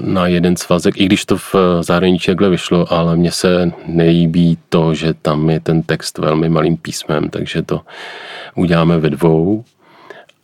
na 0.00 0.26
jeden 0.26 0.56
svazek, 0.56 1.00
i 1.00 1.06
když 1.06 1.24
to 1.24 1.36
v 1.36 1.54
zahraničí 1.80 2.26
takhle 2.26 2.50
vyšlo, 2.50 2.92
ale 2.92 3.16
mně 3.16 3.32
se 3.32 3.72
nejbí 3.86 4.58
to, 4.68 4.94
že 4.94 5.14
tam 5.14 5.50
je 5.50 5.60
ten 5.60 5.82
text 5.82 6.18
velmi 6.18 6.48
malým 6.48 6.76
písmem, 6.76 7.30
takže 7.30 7.62
to 7.62 7.80
uděláme 8.54 8.98
ve 8.98 9.10
dvou 9.10 9.64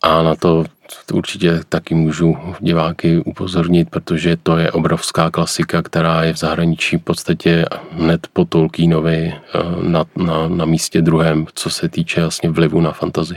a 0.02 0.22
na 0.22 0.35
to 0.35 0.64
určitě 1.12 1.61
taky 1.68 1.94
můžu 1.94 2.37
diváky 2.61 3.18
upozornit, 3.18 3.90
protože 3.90 4.37
to 4.42 4.57
je 4.57 4.72
obrovská 4.72 5.31
klasika, 5.31 5.83
která 5.83 6.22
je 6.22 6.33
v 6.33 6.37
zahraničí 6.37 6.96
v 6.96 7.02
podstatě 7.02 7.64
hned 7.90 8.26
po 8.33 8.44
Tolkienovi 8.44 9.35
eh, 9.35 9.59
na, 9.83 10.05
na, 10.16 10.48
na 10.48 10.64
místě 10.64 11.02
druhém, 11.02 11.46
co 11.55 11.70
se 11.70 11.88
týče 11.88 12.20
vlastně 12.20 12.50
vlivu 12.50 12.81
na 12.81 12.92
fantazy. 12.92 13.37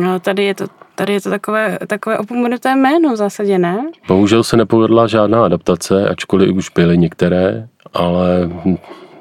No, 0.00 0.20
tady 0.20 0.44
je 0.44 0.54
to, 0.54 0.64
tady 0.94 1.12
je 1.12 1.20
to 1.20 1.30
takové, 1.30 1.78
takové 1.86 2.18
opomenuté 2.18 2.76
jméno 2.76 3.12
v 3.12 3.16
zásadě, 3.16 3.58
ne? 3.58 3.90
Bohužel 4.08 4.44
se 4.44 4.56
nepovedla 4.56 5.06
žádná 5.06 5.44
adaptace, 5.44 6.08
ačkoliv 6.08 6.56
už 6.56 6.70
byly 6.70 6.98
některé, 6.98 7.68
ale 7.94 8.50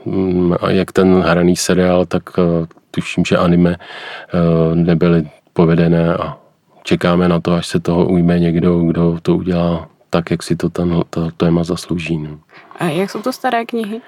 mm, 0.05 0.55
jak 0.67 0.91
ten 0.91 1.21
hraný 1.21 1.55
seriál, 1.55 2.05
tak 2.05 2.23
eh, 2.37 2.67
tuším, 2.91 3.25
že 3.25 3.37
anime 3.37 3.75
eh, 3.75 4.75
nebyly 4.75 5.29
povedené 5.53 6.13
a 6.13 6.37
čekáme 6.83 7.27
na 7.27 7.39
to, 7.39 7.53
až 7.53 7.67
se 7.67 7.79
toho 7.79 8.05
ujme 8.05 8.39
někdo, 8.39 8.79
kdo 8.79 9.17
to 9.21 9.35
udělá 9.35 9.87
tak, 10.09 10.31
jak 10.31 10.43
si 10.43 10.55
to 10.55 10.69
ten, 10.69 11.01
to 11.09 11.31
téma 11.31 11.63
zaslouží. 11.63 12.17
No. 12.17 12.39
A 12.79 12.85
jak 12.85 13.09
jsou 13.09 13.21
to 13.21 13.33
staré 13.33 13.65
knihy? 13.65 14.01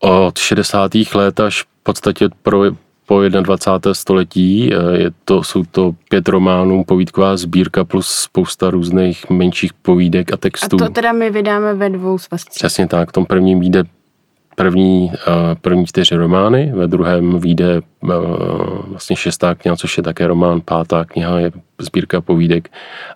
Od 0.00 0.38
60. 0.38 0.90
let 1.14 1.40
až 1.40 1.62
v 1.62 1.66
podstatě 1.82 2.28
pro, 2.42 2.62
po 3.06 3.28
21. 3.28 3.94
století. 3.94 4.70
Eh, 4.74 5.02
je 5.02 5.10
to, 5.24 5.42
jsou 5.42 5.64
to 5.70 5.94
pět 6.08 6.28
románů, 6.28 6.84
povídková 6.84 7.36
sbírka 7.36 7.84
plus 7.84 8.08
spousta 8.08 8.70
různých 8.70 9.30
menších 9.30 9.72
povídek 9.72 10.32
a 10.32 10.36
textů. 10.36 10.76
A 10.76 10.78
to 10.78 10.88
teda 10.88 11.12
my 11.12 11.30
vydáme 11.30 11.74
ve 11.74 11.90
dvou 11.90 12.18
svazcích. 12.18 12.54
Přesně 12.54 12.86
tak. 12.86 13.08
V 13.08 13.12
tom 13.12 13.26
prvním 13.26 13.60
vyjde 13.60 13.84
první, 14.56 15.12
první 15.60 15.86
čtyři 15.86 16.16
romány, 16.16 16.72
ve 16.74 16.86
druhém 16.86 17.38
vyjde 17.38 17.80
vlastně 18.86 19.16
šestá 19.16 19.54
kniha, 19.54 19.76
což 19.76 19.96
je 19.96 20.02
také 20.02 20.26
román, 20.26 20.60
pátá 20.64 21.04
kniha 21.04 21.38
je 21.38 21.52
sbírka 21.80 22.20
povídek 22.20 22.70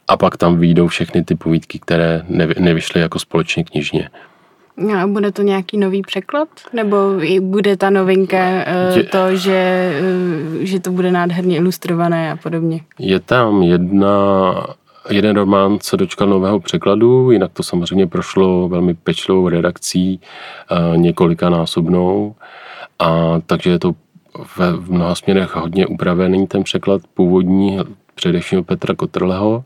a 0.08 0.16
pak 0.16 0.36
tam 0.36 0.58
vyjdou 0.58 0.86
všechny 0.86 1.24
ty 1.24 1.34
povídky, 1.34 1.78
které 1.78 2.22
nevyšly 2.58 3.00
jako 3.00 3.18
společně 3.18 3.64
knižně. 3.64 4.10
A 5.02 5.06
bude 5.06 5.32
to 5.32 5.42
nějaký 5.42 5.78
nový 5.78 6.02
překlad? 6.02 6.48
Nebo 6.72 6.96
bude 7.40 7.76
ta 7.76 7.90
novinka 7.90 8.36
uh, 8.96 9.02
to, 9.02 9.36
že, 9.36 9.92
uh, 10.56 10.62
že 10.64 10.80
to 10.80 10.90
bude 10.90 11.10
nádherně 11.10 11.56
ilustrované 11.56 12.32
a 12.32 12.36
podobně? 12.36 12.80
Je 12.98 13.20
tam 13.20 13.62
jedna, 13.62 14.06
jeden 15.10 15.36
román, 15.36 15.78
co 15.80 15.96
dočkal 15.96 16.28
nového 16.28 16.60
překladu, 16.60 17.30
jinak 17.30 17.52
to 17.52 17.62
samozřejmě 17.62 18.06
prošlo 18.06 18.68
velmi 18.68 18.94
pečlivou 18.94 19.48
redakcí, 19.48 20.20
uh, 20.70 20.96
několika 20.96 21.50
násobnou. 21.50 22.34
A 22.98 23.40
takže 23.46 23.70
je 23.70 23.78
to 23.78 23.92
ve 24.56 24.72
v 24.72 24.90
mnoha 24.90 25.14
směrech 25.14 25.56
hodně 25.56 25.86
upravený 25.86 26.46
ten 26.46 26.62
překlad 26.62 27.02
původní, 27.14 27.78
především 28.14 28.64
Petra 28.64 28.94
Kotrleho. 28.94 29.64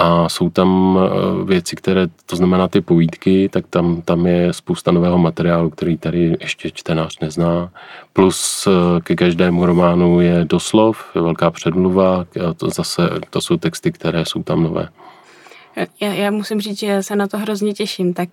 A 0.00 0.28
jsou 0.28 0.50
tam 0.50 0.98
eh, 0.98 1.44
věci, 1.44 1.76
které, 1.76 2.06
to 2.26 2.36
znamená 2.36 2.68
ty 2.68 2.80
povídky, 2.80 3.48
tak 3.48 3.66
tam, 3.70 4.02
tam 4.02 4.26
je 4.26 4.52
spousta 4.52 4.90
nového 4.90 5.18
materiálu, 5.18 5.70
který 5.70 5.96
tady 5.96 6.36
ještě 6.40 6.70
čtenář 6.70 7.18
nezná. 7.18 7.70
Plus 8.12 8.68
eh, 8.68 9.00
ke 9.00 9.16
každému 9.16 9.66
románu 9.66 10.20
je 10.20 10.44
doslov, 10.44 11.10
je 11.14 11.22
velká 11.22 11.50
předmluva, 11.50 12.24
a 12.48 12.54
to 12.56 12.70
zase 12.70 13.10
to 13.30 13.40
jsou 13.40 13.56
texty, 13.56 13.92
které 13.92 14.24
jsou 14.24 14.42
tam 14.42 14.62
nové. 14.62 14.88
Já, 16.00 16.12
já 16.12 16.30
musím 16.30 16.60
říct, 16.60 16.78
že 16.78 17.02
se 17.02 17.16
na 17.16 17.26
to 17.26 17.38
hrozně 17.38 17.72
těším, 17.72 18.14
tak 18.14 18.28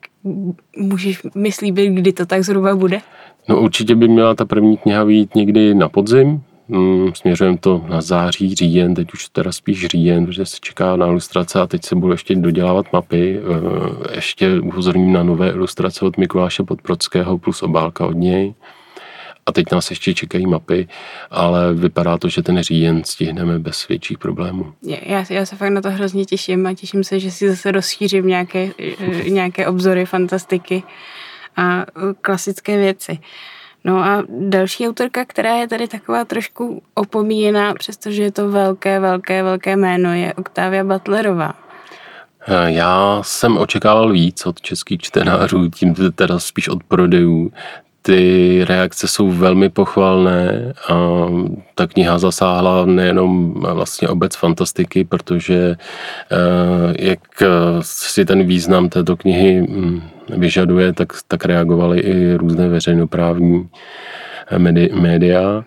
můžeš 0.77 1.21
mi 1.35 1.51
slíbit, 1.51 1.89
kdy 1.89 2.13
to 2.13 2.25
tak 2.25 2.43
zhruba 2.43 2.75
bude? 2.75 3.01
No 3.49 3.61
určitě 3.61 3.95
by 3.95 4.07
měla 4.07 4.35
ta 4.35 4.45
první 4.45 4.77
kniha 4.77 5.05
být 5.05 5.35
někdy 5.35 5.73
na 5.75 5.89
podzim, 5.89 6.43
Mm, 6.67 7.15
směřujeme 7.15 7.57
to 7.57 7.85
na 7.89 8.01
září, 8.01 8.55
říjen, 8.55 8.95
teď 8.95 9.13
už 9.13 9.29
teda 9.29 9.51
spíš 9.51 9.85
říjen, 9.85 10.25
protože 10.25 10.45
se 10.45 10.57
čeká 10.61 10.95
na 10.95 11.05
ilustrace 11.05 11.61
a 11.61 11.67
teď 11.67 11.85
se 11.85 11.95
budu 11.95 12.11
ještě 12.11 12.35
dodělávat 12.35 12.93
mapy. 12.93 13.39
Eh, 13.39 14.15
ještě 14.15 14.59
upozorním 14.59 15.13
na 15.13 15.23
nové 15.23 15.49
ilustrace 15.49 16.05
od 16.05 16.17
Mikuláše 16.17 16.63
Podprodského 16.63 17.37
plus 17.37 17.63
obálka 17.63 18.05
od 18.05 18.15
něj. 18.15 18.53
A 19.45 19.51
teď 19.51 19.65
nás 19.71 19.89
ještě 19.89 20.13
čekají 20.13 20.47
mapy, 20.47 20.87
ale 21.31 21.73
vypadá 21.73 22.17
to, 22.17 22.29
že 22.29 22.43
ten 22.43 22.59
říjen 22.61 23.03
stihneme 23.03 23.59
bez 23.59 23.87
větších 23.87 24.17
problémů. 24.17 24.73
Já, 24.83 25.25
já 25.29 25.45
se 25.45 25.55
fakt 25.55 25.69
na 25.69 25.81
to 25.81 25.91
hrozně 25.91 26.25
těším 26.25 26.67
a 26.67 26.73
těším 26.73 27.03
se, 27.03 27.19
že 27.19 27.31
si 27.31 27.49
zase 27.49 27.71
rozšířím 27.71 28.27
nějaké, 28.27 28.71
eh, 28.79 29.29
nějaké 29.29 29.67
obzory 29.67 30.05
fantastiky 30.05 30.83
a 31.55 31.81
eh, 31.81 32.13
klasické 32.21 32.77
věci. 32.77 33.19
No 33.87 33.97
a 34.03 34.23
další 34.29 34.87
autorka, 34.87 35.25
která 35.25 35.55
je 35.55 35.67
tady 35.67 35.87
taková 35.87 36.25
trošku 36.25 36.81
opomíjená, 36.93 37.73
přestože 37.73 38.23
je 38.23 38.31
to 38.31 38.49
velké, 38.49 38.99
velké, 38.99 39.43
velké 39.43 39.75
jméno, 39.75 40.13
je 40.13 40.33
Octavia 40.33 40.83
Butlerová. 40.83 41.53
Eh, 42.47 42.71
já 42.71 43.19
jsem 43.23 43.57
očekával 43.57 44.11
víc 44.11 44.45
od 44.45 44.61
českých 44.61 45.01
čtenářů, 45.01 45.69
tím 45.69 45.95
teda 46.15 46.39
spíš 46.39 46.67
od 46.69 46.83
prodejů. 46.83 47.51
Ty 48.07 48.65
reakce 48.67 49.07
jsou 49.07 49.31
velmi 49.31 49.69
pochvalné 49.69 50.73
a 50.89 51.25
ta 51.75 51.87
kniha 51.87 52.17
zasáhla 52.19 52.85
nejenom 52.85 53.53
vlastně 53.73 54.07
obec 54.07 54.35
fantastiky, 54.35 55.03
protože 55.03 55.75
eh, 56.31 56.93
jak 56.99 57.19
si 57.81 58.25
ten 58.25 58.43
význam 58.43 58.89
této 58.89 59.17
knihy 59.17 59.67
hm, 59.69 60.01
vyžaduje, 60.29 60.93
tak, 60.93 61.13
tak 61.27 61.45
reagovaly 61.45 61.99
i 61.99 62.33
různé 62.33 62.67
veřejnoprávní 62.67 63.69
média, 64.93 65.63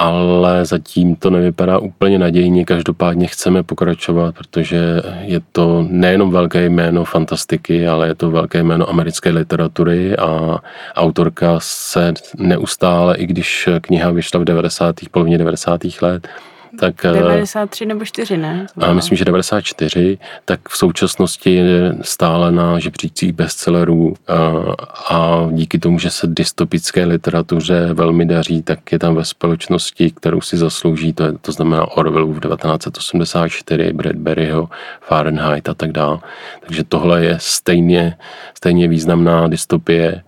ale 0.00 0.64
zatím 0.64 1.16
to 1.16 1.30
nevypadá 1.30 1.78
úplně 1.78 2.18
nadějně. 2.18 2.64
Každopádně 2.64 3.26
chceme 3.26 3.62
pokračovat, 3.62 4.34
protože 4.34 5.02
je 5.20 5.40
to 5.52 5.86
nejenom 5.90 6.30
velké 6.30 6.64
jméno 6.66 7.04
fantastiky, 7.04 7.88
ale 7.88 8.08
je 8.08 8.14
to 8.14 8.30
velké 8.30 8.62
jméno 8.62 8.88
americké 8.88 9.30
literatury 9.30 10.16
a 10.16 10.58
autorka 10.94 11.56
se 11.60 12.14
neustále, 12.38 13.16
i 13.16 13.26
když 13.26 13.68
kniha 13.80 14.10
vyšla 14.10 14.40
v 14.40 14.44
90. 14.44 14.96
polovině 15.10 15.38
90. 15.38 15.80
let, 16.02 16.28
tak, 16.78 16.94
93 17.02 17.84
eh, 17.84 17.88
nebo 17.88 18.04
4, 18.04 18.36
ne? 18.36 18.66
A 18.80 18.92
myslím, 18.92 19.18
že 19.18 19.24
94, 19.24 20.18
tak 20.44 20.68
v 20.68 20.76
současnosti 20.76 21.54
je 21.54 21.94
stále 22.02 22.52
na 22.52 22.78
žebřících 22.78 23.32
bestsellerů 23.32 24.14
a, 24.28 24.32
eh, 24.32 24.74
a 25.08 25.48
díky 25.52 25.78
tomu, 25.78 25.98
že 25.98 26.10
se 26.10 26.26
dystopické 26.26 27.04
literatuře 27.04 27.88
velmi 27.94 28.26
daří, 28.26 28.62
tak 28.62 28.92
je 28.92 28.98
tam 28.98 29.14
ve 29.14 29.24
společnosti, 29.24 30.10
kterou 30.10 30.40
si 30.40 30.56
zaslouží, 30.56 31.12
to, 31.12 31.24
je, 31.24 31.32
to 31.32 31.52
znamená 31.52 31.90
Orwellův 31.90 32.40
1984, 32.40 33.92
Bradburyho, 33.92 34.68
Fahrenheit 35.00 35.68
a 35.68 35.74
tak 35.74 35.92
dále. 35.92 36.18
Takže 36.66 36.84
tohle 36.84 37.24
je 37.24 37.36
stejně, 37.38 38.16
stejně 38.54 38.88
významná 38.88 39.48
dystopie, 39.48 40.22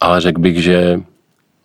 ale 0.00 0.20
řekl 0.20 0.40
bych, 0.40 0.62
že 0.62 1.00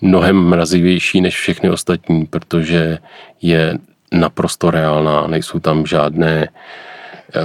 mnohem 0.01 0.35
mrazivější 0.35 1.21
než 1.21 1.35
všechny 1.35 1.69
ostatní, 1.69 2.25
protože 2.25 2.97
je 3.41 3.77
naprosto 4.13 4.71
reálná, 4.71 5.27
nejsou 5.27 5.59
tam 5.59 5.85
žádné 5.85 6.47
eh, 6.47 7.39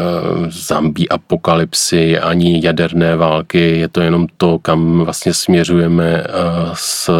zambí 0.48 1.09
apokalypsy, 1.09 2.18
ani 2.18 2.64
jaderné 2.64 3.16
války, 3.16 3.78
je 3.78 3.88
to 3.88 4.00
jenom 4.00 4.26
to, 4.37 4.59
kam 4.59 5.04
vlastně 5.04 5.35
směřujeme 5.35 6.24
eh, 6.24 6.31
s, 6.74 7.11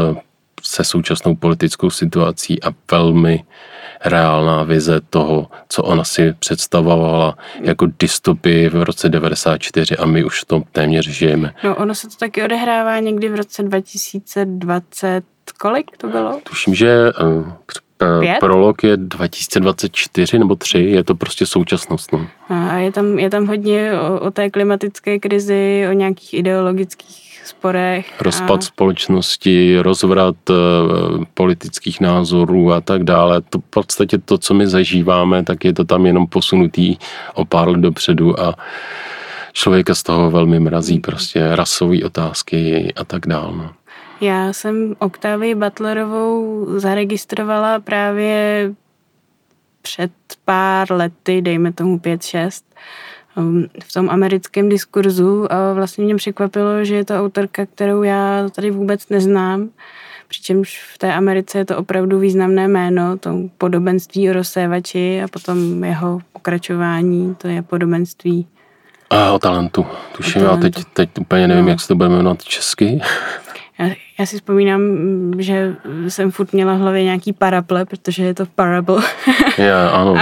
se 0.63 0.85
současnou 0.85 1.35
politickou 1.35 1.91
situací 1.91 2.63
a 2.63 2.69
velmi 2.91 3.45
reálná 4.05 4.63
vize 4.63 5.01
toho, 5.11 5.47
co 5.69 5.83
ona 5.83 6.05
si 6.05 6.35
představovala 6.39 7.39
jako 7.61 7.87
dystopii 7.99 8.69
v 8.69 8.83
roce 8.83 9.09
94 9.09 9.97
a 9.97 10.07
my 10.07 10.25
už 10.25 10.43
v 10.43 10.45
tom 10.45 10.65
téměř 10.73 11.09
žijeme. 11.09 11.55
No 11.65 11.77
ono 11.77 11.95
se 11.95 12.09
to 12.09 12.15
taky 12.17 12.43
odehrává 12.43 12.99
někdy 12.99 13.29
v 13.29 13.35
roce 13.35 13.63
2020, 13.63 15.23
kolik 15.61 15.97
to 15.97 16.09
bylo? 16.09 16.41
Tuším, 16.45 16.75
že 16.75 17.13
Eh, 17.21 17.53
Pět? 18.21 18.39
Prolog 18.41 18.85
je 18.85 18.97
2024 18.97 20.39
nebo 20.39 20.55
3, 20.55 20.79
je 20.79 21.05
to 21.05 21.15
prostě 21.15 21.47
současnost. 21.47 22.13
No. 22.13 22.27
A 22.49 22.75
je 22.75 22.93
tam, 22.93 23.19
je 23.19 23.31
tam 23.31 23.47
hodně 23.47 23.93
o, 24.01 24.21
o 24.21 24.31
té 24.31 24.51
klimatické 24.51 25.19
krizi, 25.19 25.87
o 25.91 25.93
nějakých 25.93 26.35
ideologických 26.35 27.29
sporech. 27.45 28.21
Rozpad 28.21 28.61
a... 28.61 28.63
společnosti, 28.63 29.81
rozvrat 29.81 30.37
uh, 30.51 31.25
politických 31.35 32.01
názorů 32.01 32.73
a 32.73 32.81
tak 32.81 33.05
dále. 33.05 33.41
To 33.41 33.59
v 33.59 33.71
podstatě 33.71 34.19
to, 34.19 34.39
co 34.39 34.55
my 34.55 34.67
zažíváme, 34.67 35.45
tak 35.45 35.65
je 35.65 35.73
to 35.73 35.85
tam 35.85 36.07
jenom 36.07 36.27
posunutý 36.27 36.97
o 37.35 37.45
pár 37.45 37.69
let 37.69 37.81
dopředu 37.81 38.41
a 38.41 38.55
člověka 39.53 39.95
z 39.95 40.03
toho 40.03 40.31
velmi 40.31 40.61
mrazí 40.61 41.01
prostě 41.01 41.57
rasové 41.57 42.05
otázky 42.05 42.93
a 42.97 43.05
tak 43.05 43.27
dále. 43.27 43.57
No. 43.57 43.71
Já 44.21 44.53
jsem 44.53 44.95
Oktávii 44.99 45.55
Butlerovou 45.55 46.67
zaregistrovala 46.79 47.81
právě 47.81 48.71
před 49.83 50.13
pár 50.45 50.93
lety, 50.93 51.43
dejme 51.43 51.73
tomu 51.73 51.99
pět 51.99 52.23
šest, 52.23 52.75
um, 53.37 53.67
v 53.85 53.93
tom 53.93 54.11
americkém 54.11 54.69
diskurzu 54.69 55.53
a 55.53 55.73
vlastně 55.73 56.05
mě 56.05 56.17
překvapilo, 56.17 56.85
že 56.85 56.95
je 56.95 57.05
to 57.05 57.21
autorka, 57.21 57.67
kterou 57.67 58.03
já 58.03 58.49
tady 58.55 58.71
vůbec 58.71 59.09
neznám, 59.09 59.69
přičemž 60.29 60.83
v 60.95 60.99
té 60.99 61.15
Americe 61.15 61.59
je 61.59 61.65
to 61.65 61.77
opravdu 61.77 62.19
významné 62.19 62.69
jméno, 62.69 63.19
to 63.19 63.39
podobenství 63.59 64.31
o 64.31 64.33
rozsévači 64.33 65.23
a 65.23 65.29
potom 65.29 65.85
jeho 65.85 66.21
pokračování, 66.33 67.35
to 67.35 67.49
je 67.49 67.63
podobenství 67.63 68.47
a 69.11 69.33
o 69.33 69.39
talentu. 69.39 69.87
Tuším, 70.17 70.43
o 70.43 70.45
talentu. 70.45 70.67
já 70.67 70.71
teď, 70.73 70.85
teď 70.93 71.11
úplně 71.19 71.49
nevím, 71.49 71.65
no. 71.65 71.71
jak 71.71 71.81
se 71.81 71.89
to 71.89 71.95
bude 71.95 72.09
jmenovat 72.09 72.45
česky. 72.45 73.01
Já, 73.79 73.91
já 74.19 74.27
si 74.27 74.37
vzpomínám, 74.37 74.83
že 75.39 75.77
jsem 76.09 76.31
furt 76.31 76.53
měla 76.53 76.75
v 76.75 76.79
hlavě 76.79 77.05
nějaký 77.05 77.33
paraple, 77.33 77.85
protože 77.85 78.25
je 78.25 78.35
to 78.35 78.47
parable. 78.47 79.03
Já, 79.59 79.89
ano. 79.89 80.17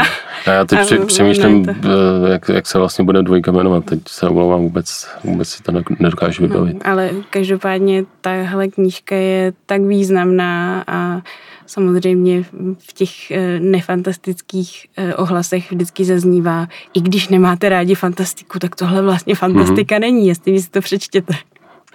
A 0.47 0.51
já 0.51 0.65
teď 0.65 0.81
při, 0.81 0.99
přemýšlím, 0.99 1.65
to... 1.65 1.71
Eh, 1.71 2.33
jak, 2.33 2.49
jak 2.49 2.67
se 2.67 2.79
vlastně 2.79 3.05
bude 3.05 3.23
dvojka 3.23 3.53
jmenovat. 3.53 3.85
Teď 3.85 4.01
se 4.09 4.29
omlouvám, 4.29 4.61
vůbec, 4.61 5.09
vůbec 5.25 5.49
si 5.49 5.63
to 5.63 5.73
nedokážu 5.99 6.43
no, 6.43 6.49
vybavit. 6.49 6.75
No, 6.75 6.93
ale 6.93 7.11
každopádně 7.31 8.05
tahle 8.21 8.69
knížka 8.69 9.15
je 9.15 9.53
tak 9.67 9.81
významná 9.81 10.85
a 10.87 11.23
samozřejmě 11.67 12.43
v 12.79 12.93
těch 12.95 13.31
eh, 13.31 13.61
nefantastických 13.61 14.87
eh, 14.97 15.15
ohlasech 15.15 15.73
vždycky 15.73 16.05
zaznívá, 16.05 16.69
i 16.95 17.01
když 17.01 17.29
nemáte 17.29 17.69
rádi 17.69 17.95
fantastiku, 17.95 18.59
tak 18.59 18.77
tohle 18.77 19.03
vlastně 19.03 19.35
fantastika 19.35 19.97
mm-hmm. 19.97 20.01
není, 20.01 20.29
jestli 20.29 20.53
vy 20.53 20.63
si 20.63 20.71
to 20.71 20.81
přečtěte. 20.81 21.35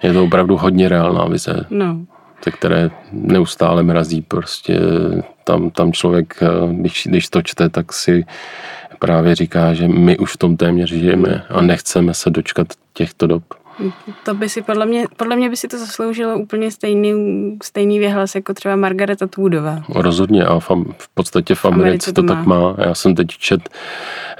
Je 0.02 0.12
to 0.12 0.24
opravdu 0.24 0.56
hodně 0.56 0.88
reálná 0.88 1.24
vize. 1.24 1.66
No. 1.70 1.96
Te, 2.44 2.50
které 2.50 2.90
neustále 3.12 3.82
mrazí. 3.82 4.22
Prostě 4.22 4.80
tam, 5.44 5.70
tam 5.70 5.92
člověk, 5.92 6.34
eh, 6.42 6.72
když, 6.72 7.06
když 7.10 7.28
to 7.28 7.42
čte, 7.42 7.68
tak 7.68 7.92
si 7.92 8.24
právě 8.98 9.34
říká, 9.34 9.74
že 9.74 9.88
my 9.88 10.18
už 10.18 10.32
v 10.32 10.36
tom 10.36 10.56
téměř 10.56 10.88
žijeme 10.92 11.44
a 11.48 11.62
nechceme 11.62 12.14
se 12.14 12.30
dočkat 12.30 12.66
těchto 12.92 13.26
dob. 13.26 13.42
To 14.24 14.34
by 14.34 14.48
si 14.48 14.62
podle 14.62 14.86
mě, 14.86 15.04
podle 15.16 15.36
mě 15.36 15.50
by 15.50 15.56
si 15.56 15.68
to 15.68 15.78
zasloužilo 15.78 16.38
úplně 16.38 16.70
stejný, 16.70 17.12
stejný 17.62 17.98
věhlas 17.98 18.34
jako 18.34 18.54
třeba 18.54 18.76
Margareta 18.76 19.24
Atwoodová. 19.24 19.82
Rozhodně 19.88 20.44
a 20.44 20.58
v, 20.58 20.70
v 20.98 21.08
podstatě 21.14 21.54
v 21.54 21.64
Americe, 21.64 21.84
Americe 21.84 22.12
to, 22.12 22.22
to 22.22 22.28
má. 22.28 22.34
tak 22.34 22.46
má. 22.46 22.74
Já 22.78 22.94
jsem 22.94 23.14
teď 23.14 23.26
čet 23.26 23.68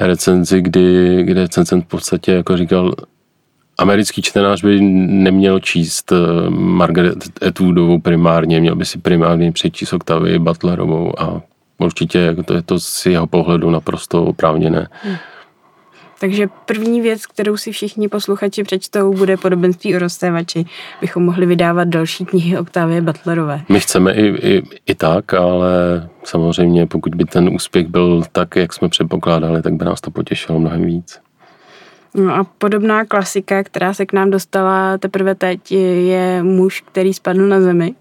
recenzi, 0.01 0.61
kdy, 0.61 1.18
kdy 1.22 1.40
recenzent 1.40 1.85
v 1.85 1.88
podstatě 1.88 2.33
jako 2.33 2.57
říkal, 2.57 2.94
americký 3.83 4.23
čtenář 4.23 4.62
by 4.62 4.81
neměl 4.81 5.61
číst 5.61 6.12
eh, 6.12 6.16
Margaret 6.51 7.18
Atwoodovou 7.49 7.99
primárně, 7.99 8.61
měl 8.61 8.77
by 8.77 8.85
si 8.85 8.99
primárně 8.99 9.53
přečíst 9.53 9.92
Octavii 9.92 10.38
Butlerovou 10.38 11.21
a 11.21 11.42
určitě 11.79 12.18
jako 12.18 12.42
to 12.42 12.55
je 12.55 12.62
to 12.62 12.81
z 12.81 13.07
jeho 13.07 13.27
pohledu 13.27 13.71
naprosto 13.71 14.25
oprávněné. 14.25 14.88
Hmm. 15.03 15.16
Takže 16.21 16.49
první 16.66 17.01
věc, 17.01 17.27
kterou 17.27 17.57
si 17.57 17.73
všichni 17.73 18.09
posluchači 18.09 18.64
přečtou, 18.64 19.14
bude 19.14 19.37
podobenství 19.37 19.97
o 19.97 19.99
rozstévači. 19.99 20.64
Bychom 21.01 21.25
mohli 21.25 21.47
vydávat 21.47 21.88
další 21.88 22.25
knihy 22.25 22.59
Octavie 22.59 23.01
Butlerové. 23.01 23.61
My 23.68 23.81
chceme 23.81 24.12
i, 24.12 24.27
i, 24.27 24.62
i 24.87 24.95
tak, 24.95 25.35
ale 25.35 25.73
samozřejmě 26.25 26.87
pokud 26.87 27.14
by 27.14 27.25
ten 27.25 27.49
úspěch 27.55 27.87
byl 27.87 28.23
tak, 28.33 28.57
jak 28.57 28.73
jsme 28.73 28.88
předpokládali, 28.88 29.62
tak 29.62 29.75
by 29.75 29.85
nás 29.85 30.01
to 30.01 30.11
potěšilo 30.11 30.61
mnohem 30.61 30.83
víc. 30.83 31.21
No 32.14 32.35
a 32.35 32.44
podobná 32.59 33.05
klasika, 33.05 33.62
která 33.62 33.94
se 33.94 34.07
k 34.07 34.12
nám 34.12 34.31
dostala 34.31 34.98
teprve 34.98 35.35
teď, 35.35 35.72
je 35.72 36.42
muž, 36.42 36.81
který 36.81 37.14
spadl 37.14 37.48
na 37.48 37.61
zemi. 37.61 37.94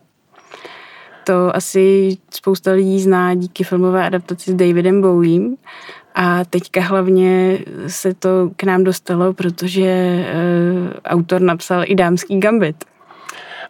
To 1.24 1.56
asi 1.56 2.18
spousta 2.30 2.72
lidí 2.72 3.00
zná 3.00 3.34
díky 3.34 3.64
filmové 3.64 4.06
adaptaci 4.06 4.52
s 4.52 4.54
Davidem 4.54 5.02
Bowiem. 5.02 5.56
A 6.16 6.46
teďka 6.46 6.82
hlavně 6.82 7.60
se 7.88 8.14
to 8.14 8.50
k 8.56 8.64
nám 8.64 8.84
dostalo, 8.84 9.34
protože 9.34 10.26
uh, 10.34 10.90
autor 11.06 11.42
napsal 11.42 11.84
i 11.86 11.96
dámský 11.96 12.40
gambit. 12.40 12.86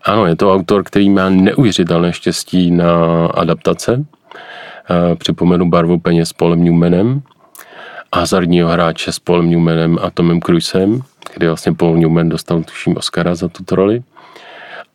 Ano, 0.04 0.26
je 0.26 0.36
to 0.36 0.54
autor, 0.54 0.84
který 0.84 1.10
má 1.10 1.30
neuvěřitelné 1.30 2.14
štěstí 2.14 2.72
na 2.72 3.26
adaptace. 3.26 3.94
Uh, 3.96 5.16
připomenu 5.16 5.70
barvu 5.70 6.00
peněz 6.00 6.30
s 6.30 6.34
Paulem 6.34 6.64
Newmanem 6.64 7.22
hazardního 8.16 8.70
hráče 8.70 9.12
s 9.12 9.20
Paulem 9.20 9.50
Newmanem 9.50 9.98
a 10.02 10.10
Tomem 10.10 10.42
Cruisem, 10.42 11.02
kdy 11.36 11.48
vlastně 11.48 11.74
Paul 11.74 11.98
Newman 11.98 12.30
dostal 12.30 12.64
tuším 12.64 12.98
Oscara 12.98 13.36
za 13.36 13.48
tuto 13.48 13.76
roli. 13.76 14.04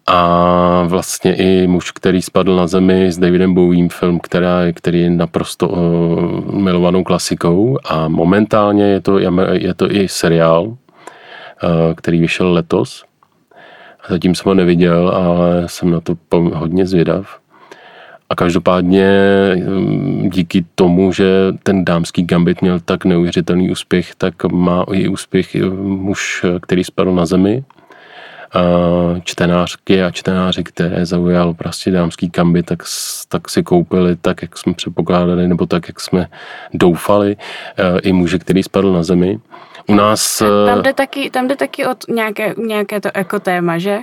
A 0.07 0.83
vlastně 0.87 1.35
i 1.35 1.67
muž, 1.67 1.91
který 1.91 2.23
spadl 2.23 2.57
na 2.57 2.67
zemi 2.67 3.13
s 3.13 3.19
Davidem 3.19 3.55
Bowiem, 3.55 3.89
film, 3.89 4.21
která, 4.21 4.73
který 4.75 5.01
je 5.01 5.11
naprosto 5.11 5.69
uh, 5.69 6.55
milovanou 6.55 7.05
klasikou 7.05 7.79
a 7.85 8.09
momentálně 8.09 8.85
je 8.85 9.01
to, 9.01 9.19
je 9.53 9.75
to 9.75 9.93
i 9.93 10.09
seriál, 10.09 10.65
uh, 10.65 10.77
který 11.95 12.21
vyšel 12.21 12.53
letos. 12.53 13.05
Zatím 14.09 14.35
jsem 14.35 14.51
ho 14.51 14.55
neviděl, 14.55 15.09
ale 15.09 15.63
jsem 15.67 15.91
na 15.91 16.01
to 16.01 16.15
hodně 16.33 16.87
zvědav. 16.87 17.39
A 18.29 18.35
každopádně 18.35 19.09
mm, 19.57 20.31
díky 20.31 20.65
tomu, 20.75 21.12
že 21.12 21.27
ten 21.62 21.85
dámský 21.85 22.23
gambit 22.23 22.62
měl 22.62 22.81
tak 22.81 23.05
neuvěřitelný 23.05 23.71
úspěch, 23.71 24.15
tak 24.15 24.45
má 24.45 24.85
i 24.93 25.09
úspěch 25.09 25.55
muž, 25.75 26.45
který 26.61 26.85
spadl 26.85 27.15
na 27.15 27.27
zemi 27.27 27.65
čtenářky 29.25 30.03
a 30.03 30.11
čtenáři, 30.11 30.65
které 30.65 31.07
zaujal 31.07 31.55
prostě 31.55 31.91
dámský 31.91 32.31
kamby, 32.31 32.62
tak, 32.62 32.83
tak 33.29 33.49
si 33.51 33.62
koupili 33.62 34.17
tak, 34.17 34.43
jak 34.43 34.59
jsme 34.59 34.75
předpokládali, 34.75 35.49
nebo 35.49 35.67
tak, 35.67 35.89
jak 35.89 36.01
jsme 36.01 36.27
doufali, 36.75 37.37
e, 37.77 37.99
i 38.01 38.12
muže, 38.12 38.39
který 38.39 38.62
spadl 38.62 38.93
na 38.93 39.03
zemi. 39.03 39.39
U 39.88 39.94
nás... 39.94 40.38
Tam 40.66 40.79
e, 40.79 40.83
jde 40.83 40.92
taky, 40.92 41.31
tam 41.31 41.49
jde 41.49 41.57
taky 41.57 41.87
o 41.87 41.94
nějaké, 42.09 42.55
nějaké 42.59 43.01
to 43.01 43.09
ekotéma, 43.14 43.79
že? 43.79 43.99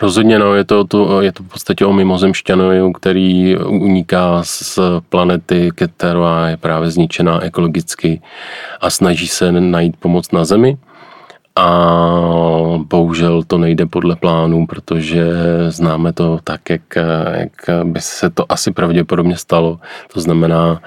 Rozhodně, 0.00 0.38
no, 0.38 0.54
je 0.54 0.64
to, 0.64 0.84
to, 0.84 1.20
je 1.20 1.32
to 1.32 1.42
v 1.42 1.48
podstatě 1.48 1.86
o 1.86 1.92
mimozemšťanovi, 1.92 2.92
který 2.94 3.56
uniká 3.56 4.40
z 4.42 4.78
planety, 5.08 5.70
která 5.74 6.48
je 6.48 6.56
právě 6.56 6.90
zničená 6.90 7.44
ekologicky 7.44 8.22
a 8.80 8.90
snaží 8.90 9.28
se 9.28 9.52
najít 9.52 9.96
pomoc 9.96 10.32
na 10.32 10.44
Zemi 10.44 10.76
a 11.56 11.68
bohužel 12.78 13.42
to 13.42 13.58
nejde 13.58 13.86
podle 13.86 14.16
plánů, 14.16 14.66
protože 14.66 15.24
známe 15.68 16.12
to 16.12 16.38
tak, 16.44 16.70
jak, 16.70 16.82
jak 17.32 17.84
by 17.84 18.00
se 18.00 18.30
to 18.30 18.52
asi 18.52 18.72
pravděpodobně 18.72 19.36
stalo. 19.36 19.78
To 20.12 20.20
znamená, 20.20 20.80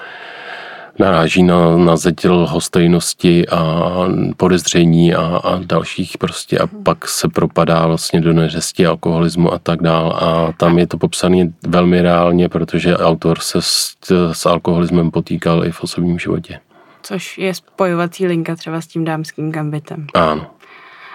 naráží 0.99 1.43
na, 1.43 1.77
na 1.77 1.97
zeď 1.97 2.25
lhostejnosti 2.25 3.47
a 3.47 3.91
podezření 4.37 5.13
a, 5.15 5.21
a 5.43 5.59
dalších 5.63 6.17
prostě 6.17 6.59
a 6.59 6.67
pak 6.67 7.07
se 7.07 7.29
propadá 7.29 7.87
vlastně 7.87 8.21
do 8.21 8.33
neřesti 8.33 8.85
alkoholismu 8.85 9.53
a 9.53 9.59
tak 9.59 9.81
dál 9.81 10.11
a 10.11 10.53
tam 10.57 10.79
je 10.79 10.87
to 10.87 10.97
popsané 10.97 11.51
velmi 11.67 12.01
reálně, 12.01 12.49
protože 12.49 12.97
autor 12.97 13.39
se 13.39 13.61
s, 13.61 13.95
s 14.31 14.45
alkoholismem 14.45 15.11
potýkal 15.11 15.65
i 15.65 15.71
v 15.71 15.83
osobním 15.83 16.19
životě. 16.19 16.59
Což 17.03 17.37
je 17.37 17.53
spojovací 17.53 18.27
linka 18.27 18.55
třeba 18.55 18.81
s 18.81 18.87
tím 18.87 19.05
dámským 19.05 19.51
gambitem. 19.51 20.07
Ano. 20.13 20.47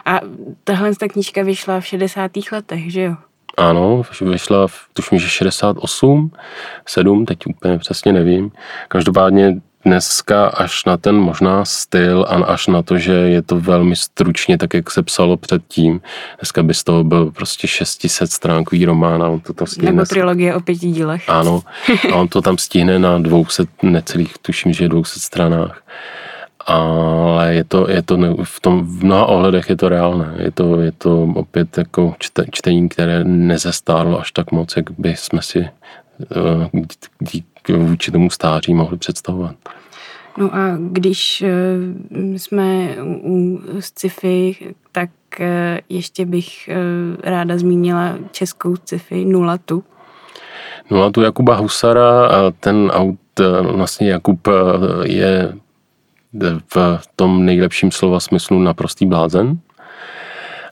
A 0.04 0.20
tahle 0.64 0.94
ta 0.94 1.08
knížka 1.08 1.42
vyšla 1.42 1.80
v 1.80 1.86
60. 1.86 2.30
letech, 2.52 2.92
že 2.92 3.02
jo? 3.02 3.14
Ano, 3.56 4.02
vyšla 4.20 4.66
v, 4.66 4.74
tuším, 4.92 5.18
že 5.18 5.28
68, 5.28 6.32
7, 6.86 7.26
teď 7.26 7.38
úplně 7.46 7.78
přesně 7.78 8.12
nevím. 8.12 8.52
Každopádně 8.88 9.60
dneska 9.86 10.46
až 10.46 10.84
na 10.84 10.96
ten 10.96 11.16
možná 11.16 11.64
styl 11.64 12.26
a 12.28 12.34
až 12.44 12.66
na 12.66 12.82
to, 12.82 12.98
že 12.98 13.12
je 13.12 13.42
to 13.42 13.60
velmi 13.60 13.96
stručně, 13.96 14.58
tak 14.58 14.74
jak 14.74 14.90
se 14.90 15.02
psalo 15.02 15.36
předtím. 15.36 16.00
Dneska 16.40 16.62
by 16.62 16.74
z 16.74 16.84
toho 16.84 17.04
byl 17.04 17.30
prostě 17.30 17.68
600 17.68 18.32
stránkový 18.32 18.84
román 18.84 19.22
a 19.22 19.28
on 19.28 19.40
to 19.40 19.52
tam 19.52 19.66
stihne. 19.66 19.92
Nebo 19.92 20.04
trilogie 20.04 20.54
o 20.54 20.60
pěti 20.60 20.86
dílech. 20.86 21.28
Ano, 21.28 21.62
a 22.12 22.14
on 22.14 22.28
to 22.28 22.42
tam 22.42 22.58
stihne 22.58 22.98
na 22.98 23.18
200, 23.18 23.64
necelých, 23.82 24.38
tuším, 24.38 24.72
že 24.72 24.88
200 24.88 25.20
stranách 25.20 25.82
ale 26.66 27.54
je 27.54 27.64
to, 27.64 27.90
je 27.90 28.02
to 28.02 28.16
v 28.44 28.60
tom 28.60 28.86
v 28.86 29.04
mnoha 29.04 29.26
ohledech 29.26 29.70
je 29.70 29.76
to 29.76 29.88
reálné. 29.88 30.34
Je 30.38 30.50
to, 30.50 30.80
je 30.80 30.92
to 30.92 31.22
opět 31.34 31.78
jako 31.78 32.14
čte, 32.18 32.44
čtení, 32.50 32.88
které 32.88 33.24
nezestárlo 33.24 34.20
až 34.20 34.32
tak 34.32 34.52
moc, 34.52 34.76
jak 34.76 34.90
by 34.98 35.16
jsme 35.16 35.42
si 35.42 35.58
uh, 35.60 36.82
díky 37.20 37.72
vůči 37.72 38.10
tomu 38.10 38.30
stáří 38.30 38.74
mohli 38.74 38.96
představovat. 38.98 39.54
No 40.38 40.54
a 40.54 40.76
když 40.78 41.44
uh, 41.46 42.36
jsme 42.36 42.88
u 43.22 43.60
sci-fi, 43.80 44.56
tak 44.92 45.10
uh, 45.40 45.46
ještě 45.88 46.26
bych 46.26 46.70
ráda 47.22 47.58
zmínila 47.58 48.18
českou 48.30 48.76
sci-fi 48.76 49.24
Nulatu. 49.24 49.84
Nulatu 50.90 51.22
Jakuba 51.22 51.54
Husara, 51.54 52.30
ten 52.60 52.90
aut, 52.90 53.18
vlastně 53.62 54.10
Jakub 54.10 54.48
je 55.02 55.52
v 56.74 57.02
tom 57.16 57.44
nejlepším 57.44 57.90
slova 57.90 58.20
smyslu 58.20 58.58
naprostý 58.58 59.06
blázen. 59.06 59.58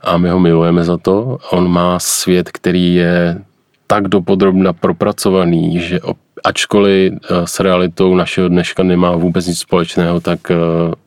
A 0.03 0.17
my 0.17 0.29
ho 0.29 0.41
milujeme 0.41 0.85
za 0.85 0.97
to. 0.97 1.39
On 1.51 1.69
má 1.69 1.99
svět, 1.99 2.51
který 2.53 2.95
je 2.95 3.41
tak 3.87 4.09
dopodrobna 4.09 4.73
propracovaný, 4.73 5.81
že 5.81 6.01
ačkoliv 6.45 7.13
eh, 7.13 7.47
s 7.47 7.61
realitou 7.61 8.15
našeho 8.15 8.49
dneška 8.49 8.83
nemá 8.83 9.17
vůbec 9.17 9.47
nic 9.47 9.59
společného, 9.59 10.21
tak 10.21 10.51
eh, 10.51 10.57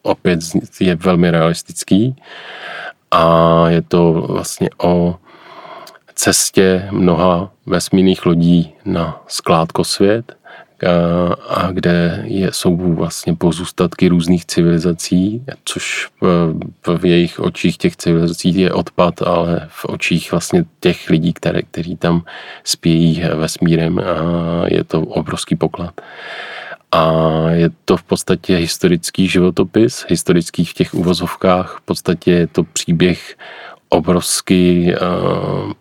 opět 0.02 0.40
je 0.80 0.96
velmi 0.96 1.32
realistický. 1.32 2.16
A 3.12 3.64
je 3.70 3.82
to 3.82 4.26
vlastně 4.30 4.70
o 4.78 5.16
cestě 6.16 6.88
mnoha 6.92 7.52
vesmírných 7.66 8.26
lodí 8.26 8.74
na 8.86 9.22
skládkosvět 9.28 10.37
a 11.50 11.72
kde 11.72 12.24
je, 12.24 12.52
jsou 12.52 12.76
vlastně 12.94 13.36
pozůstatky 13.36 14.08
různých 14.08 14.46
civilizací, 14.46 15.44
což 15.66 16.08
v, 16.22 16.54
v 16.98 17.06
jejich 17.06 17.40
očích 17.40 17.78
těch 17.78 17.96
civilizací 17.96 18.60
je 18.60 18.74
odpad, 18.74 19.22
ale 19.22 19.68
v 19.70 19.86
očích 19.86 20.32
vlastně 20.32 20.66
těch 20.80 21.10
lidí, 21.10 21.34
které, 21.34 21.62
kteří 21.62 21.96
tam 21.96 22.24
spějí 22.64 23.24
vesmírem 23.36 24.00
a 24.00 24.68
je 24.68 24.84
to 24.84 25.02
obrovský 25.02 25.56
poklad. 25.56 26.02
A 26.92 27.12
je 27.50 27.70
to 27.86 27.98
v 27.98 28.04
podstatě 28.04 28.56
historický 28.56 29.28
životopis, 29.28 30.06
historický 30.10 30.66
v 30.66 30.74
těch 30.74 30.94
uvozovkách, 30.94 31.78
v 31.78 31.86
podstatě 31.86 32.32
je 32.32 32.48
to 32.48 32.64
příběh 32.64 33.36
obrovsky 33.90 34.94
uh, 34.96 35.72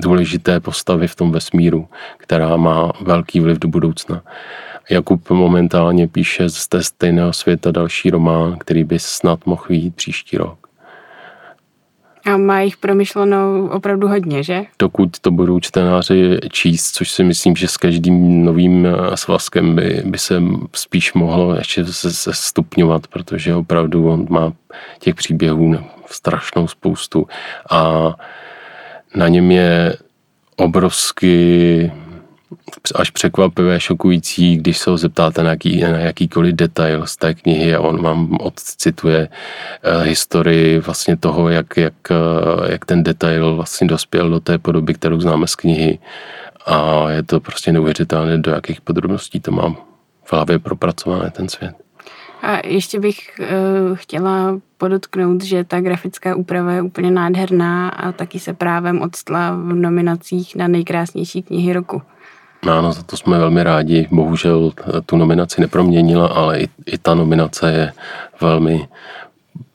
důležité 0.00 0.60
postavy 0.60 1.08
v 1.08 1.14
tom 1.14 1.32
vesmíru, 1.32 1.88
která 2.16 2.56
má 2.56 2.92
velký 3.00 3.40
vliv 3.40 3.58
do 3.58 3.68
budoucna. 3.68 4.22
Jakub 4.90 5.30
momentálně 5.30 6.08
píše 6.08 6.48
z 6.48 6.68
té 6.68 6.82
stejného 6.82 7.32
světa 7.32 7.70
další 7.70 8.10
román, 8.10 8.58
který 8.58 8.84
by 8.84 8.98
snad 8.98 9.46
mohl 9.46 9.62
vyjít 9.68 9.96
příští 9.96 10.36
rok. 10.36 10.62
A 12.24 12.36
má 12.36 12.60
jich 12.60 12.76
promyšleno 12.76 13.68
opravdu 13.70 14.08
hodně, 14.08 14.42
že? 14.42 14.64
Dokud 14.78 15.20
to 15.20 15.30
budou 15.30 15.60
čtenáři 15.60 16.38
číst, 16.50 16.90
což 16.90 17.10
si 17.10 17.24
myslím, 17.24 17.56
že 17.56 17.68
s 17.68 17.76
každým 17.76 18.44
novým 18.44 18.86
eh, 18.86 19.16
svazkem 19.16 19.76
by, 19.76 20.02
by 20.04 20.18
se 20.18 20.42
spíš 20.72 21.12
mohlo 21.12 21.54
ještě 21.54 21.84
se 21.84 22.32
stupňovat, 22.32 23.06
protože 23.06 23.54
opravdu 23.54 24.08
on 24.08 24.26
má 24.30 24.52
těch 24.98 25.14
příběhů 25.14 25.68
strašnou 26.12 26.68
spoustu 26.68 27.26
a 27.70 28.12
na 29.14 29.28
něm 29.28 29.50
je 29.50 29.96
obrovsky 30.56 31.92
až 32.94 33.10
překvapivé, 33.10 33.80
šokující, 33.80 34.56
když 34.56 34.78
se 34.78 34.90
ho 34.90 34.96
zeptáte 34.96 35.42
na, 35.42 35.50
jaký, 35.50 35.80
na 35.80 35.88
jakýkoliv 35.88 36.54
detail 36.54 37.06
z 37.06 37.16
té 37.16 37.34
knihy 37.34 37.74
a 37.74 37.80
on 37.80 38.02
vám 38.02 38.36
odcituje 38.40 39.28
uh, 39.28 40.02
historii 40.02 40.78
vlastně 40.78 41.16
toho, 41.16 41.48
jak, 41.48 41.76
jak, 41.76 41.94
uh, 42.10 42.70
jak 42.70 42.84
ten 42.84 43.02
detail 43.02 43.56
vlastně 43.56 43.86
dospěl 43.86 44.30
do 44.30 44.40
té 44.40 44.58
podoby, 44.58 44.94
kterou 44.94 45.20
známe 45.20 45.46
z 45.46 45.54
knihy 45.54 45.98
a 46.66 47.10
je 47.10 47.22
to 47.22 47.40
prostě 47.40 47.72
neuvěřitelné, 47.72 48.38
do 48.38 48.50
jakých 48.50 48.80
podrobností 48.80 49.40
to 49.40 49.50
mám 49.50 49.76
v 50.24 50.32
hlavě 50.32 50.58
propracované 50.58 51.30
ten 51.30 51.48
svět. 51.48 51.74
A 52.42 52.66
ještě 52.66 53.00
bych 53.00 53.18
uh, 53.40 53.46
chtěla 53.96 54.60
podotknout, 54.78 55.44
že 55.44 55.64
ta 55.64 55.80
grafická 55.80 56.36
úprava 56.36 56.72
je 56.72 56.82
úplně 56.82 57.10
nádherná 57.10 57.88
a 57.88 58.12
taky 58.12 58.38
se 58.38 58.52
právem 58.52 59.02
odstla 59.02 59.50
v 59.50 59.74
nominacích 59.74 60.56
na 60.56 60.68
nejkrásnější 60.68 61.42
knihy 61.42 61.72
roku. 61.72 62.02
Ano, 62.62 62.92
za 62.92 63.02
to 63.02 63.16
jsme 63.16 63.38
velmi 63.38 63.62
rádi. 63.62 64.08
Bohužel 64.10 64.72
tu 65.06 65.16
nominaci 65.16 65.60
neproměnila, 65.60 66.26
ale 66.26 66.60
i, 66.60 66.68
i 66.86 66.98
ta 66.98 67.14
nominace 67.14 67.72
je 67.72 67.92
velmi 68.40 68.88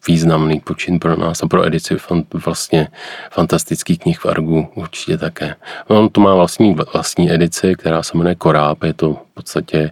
významný 0.08 0.60
počin 0.60 1.00
pro 1.00 1.16
nás 1.16 1.44
a 1.44 1.48
pro 1.48 1.66
edici 1.66 1.98
vlastně 2.46 2.88
fantastických 3.32 4.00
knih 4.00 4.20
v 4.20 4.26
Argu 4.26 4.68
určitě 4.76 5.18
také. 5.18 5.56
On 5.88 6.10
to 6.10 6.22
má 6.22 6.36
vlastní, 6.36 6.76
vlastní 6.94 7.32
edici, 7.34 7.76
která 7.78 8.04
se 8.04 8.18
jmenuje 8.18 8.36
Koráb, 8.36 8.84
je 8.84 8.94
to 8.94 9.14
v 9.14 9.34
podstatě 9.34 9.92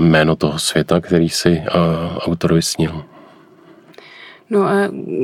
jméno 0.00 0.36
toho 0.36 0.58
světa, 0.58 1.00
který 1.00 1.28
si 1.28 1.50
uh, 1.50 2.18
autor 2.18 2.54
vysnil. 2.54 3.04
No 4.50 4.62
a 4.62 4.74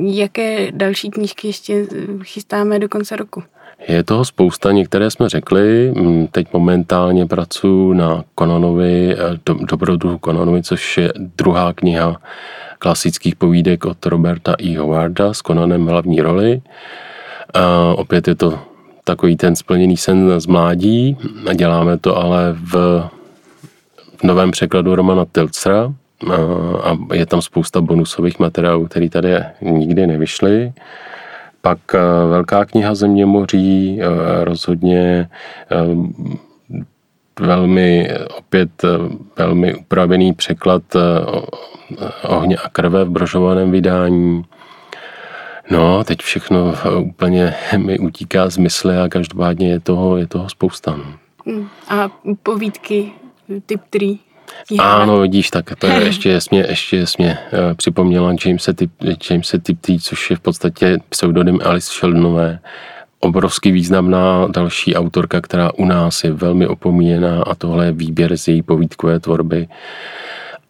jaké 0.05 0.73
další 0.73 1.11
knížky 1.11 1.47
ještě 1.47 1.87
chystáme 2.23 2.79
do 2.79 2.89
konce 2.89 3.17
roku? 3.17 3.43
Je 3.89 4.05
toho 4.05 4.25
spousta, 4.25 4.73
některé 4.73 5.11
jsme 5.11 5.29
řekli. 5.29 5.93
Mm, 5.97 6.27
teď 6.27 6.53
momentálně 6.53 7.27
pracuji 7.27 7.93
na 7.93 8.25
Konanovi, 8.35 9.15
eh, 9.15 9.39
do, 9.47 9.55
dobrodruhu 9.55 10.19
Konanovi, 10.19 10.63
což 10.63 10.99
je 10.99 11.13
druhá 11.17 11.73
kniha 11.73 12.21
klasických 12.79 13.37
povídek 13.37 13.85
od 13.85 14.07
Roberta 14.07 14.55
E. 14.63 14.79
Howarda 14.79 15.35
s 15.35 15.43
Konanem 15.43 15.87
v 15.87 15.89
hlavní 15.89 16.21
roli. 16.21 16.63
A 17.55 17.95
opět 17.95 18.29
je 18.29 18.35
to 18.35 18.59
takový 19.05 19.37
ten 19.37 19.57
splněný 19.57 19.97
sen 19.97 20.41
z 20.41 20.47
mládí. 20.47 21.17
Děláme 21.55 21.99
to 21.99 22.17
ale 22.17 22.57
v, 22.73 23.05
novém 24.23 24.51
překladu 24.51 24.95
Romana 24.95 25.25
Tilcera 25.33 25.95
a 26.83 27.15
je 27.15 27.27
tam 27.27 27.43
spousta 27.43 27.81
bonusových 27.81 28.39
materiálů, 28.39 28.87
které 28.87 29.09
tady 29.09 29.35
nikdy 29.61 30.07
nevyšly. 30.07 30.73
Pak 31.61 31.79
eh, 31.95 31.99
Velká 32.29 32.65
kniha 32.65 32.95
Země 32.95 33.27
moří, 33.27 34.01
eh, 34.01 34.45
rozhodně 34.45 35.29
eh, 35.71 35.77
velmi, 37.41 38.11
opět 38.39 38.71
velmi 39.37 39.75
upravený 39.75 40.33
překlad 40.33 40.83
Ohně 42.23 42.57
a 42.57 42.69
krve 42.69 43.05
v 43.05 43.11
brožovaném 43.11 43.71
vydání. 43.71 44.45
No, 45.71 46.05
teď 46.05 46.21
všechno 46.21 46.75
úplně 47.01 47.55
mi 47.77 47.99
utíká 47.99 48.51
z 48.51 48.57
mysli 48.57 48.97
a 48.97 49.09
každopádně 49.09 49.71
je 49.71 49.81
toho, 49.81 50.17
je 50.17 50.27
toho 50.27 50.49
spousta. 50.49 50.97
Hmm. 51.47 51.69
A 51.89 52.11
povídky 52.43 53.13
typ 53.61 53.81
3? 53.91 54.19
Ano, 54.79 55.21
vidíš, 55.21 55.51
tak 55.51 55.77
to 55.79 55.87
je 55.87 56.03
ještě 56.05 56.31
jasně, 56.31 56.67
ještě 56.69 56.97
jasně 56.97 57.39
uh, 57.53 57.75
připomněla 57.75 58.35
Jamese, 58.45 58.73
Tip, 58.73 58.91
Jamese 59.31 59.59
Tiptree, 59.59 60.01
což 60.01 60.31
je 60.31 60.37
v 60.37 60.41
podstatě 60.41 60.99
pseudonym 61.09 61.61
Alice 61.65 61.93
Sheldonové. 61.93 62.59
Obrovsky 63.21 63.71
významná 63.71 64.47
další 64.47 64.95
autorka, 64.95 65.41
která 65.41 65.73
u 65.73 65.85
nás 65.85 66.25
je 66.25 66.33
velmi 66.33 66.67
opomíjená 66.67 67.43
a 67.43 67.55
tohle 67.55 67.87
je 67.87 67.93
výběr 67.93 68.37
z 68.37 68.49
její 68.49 68.63
povídkové 68.63 69.21
tvorby. 69.21 69.69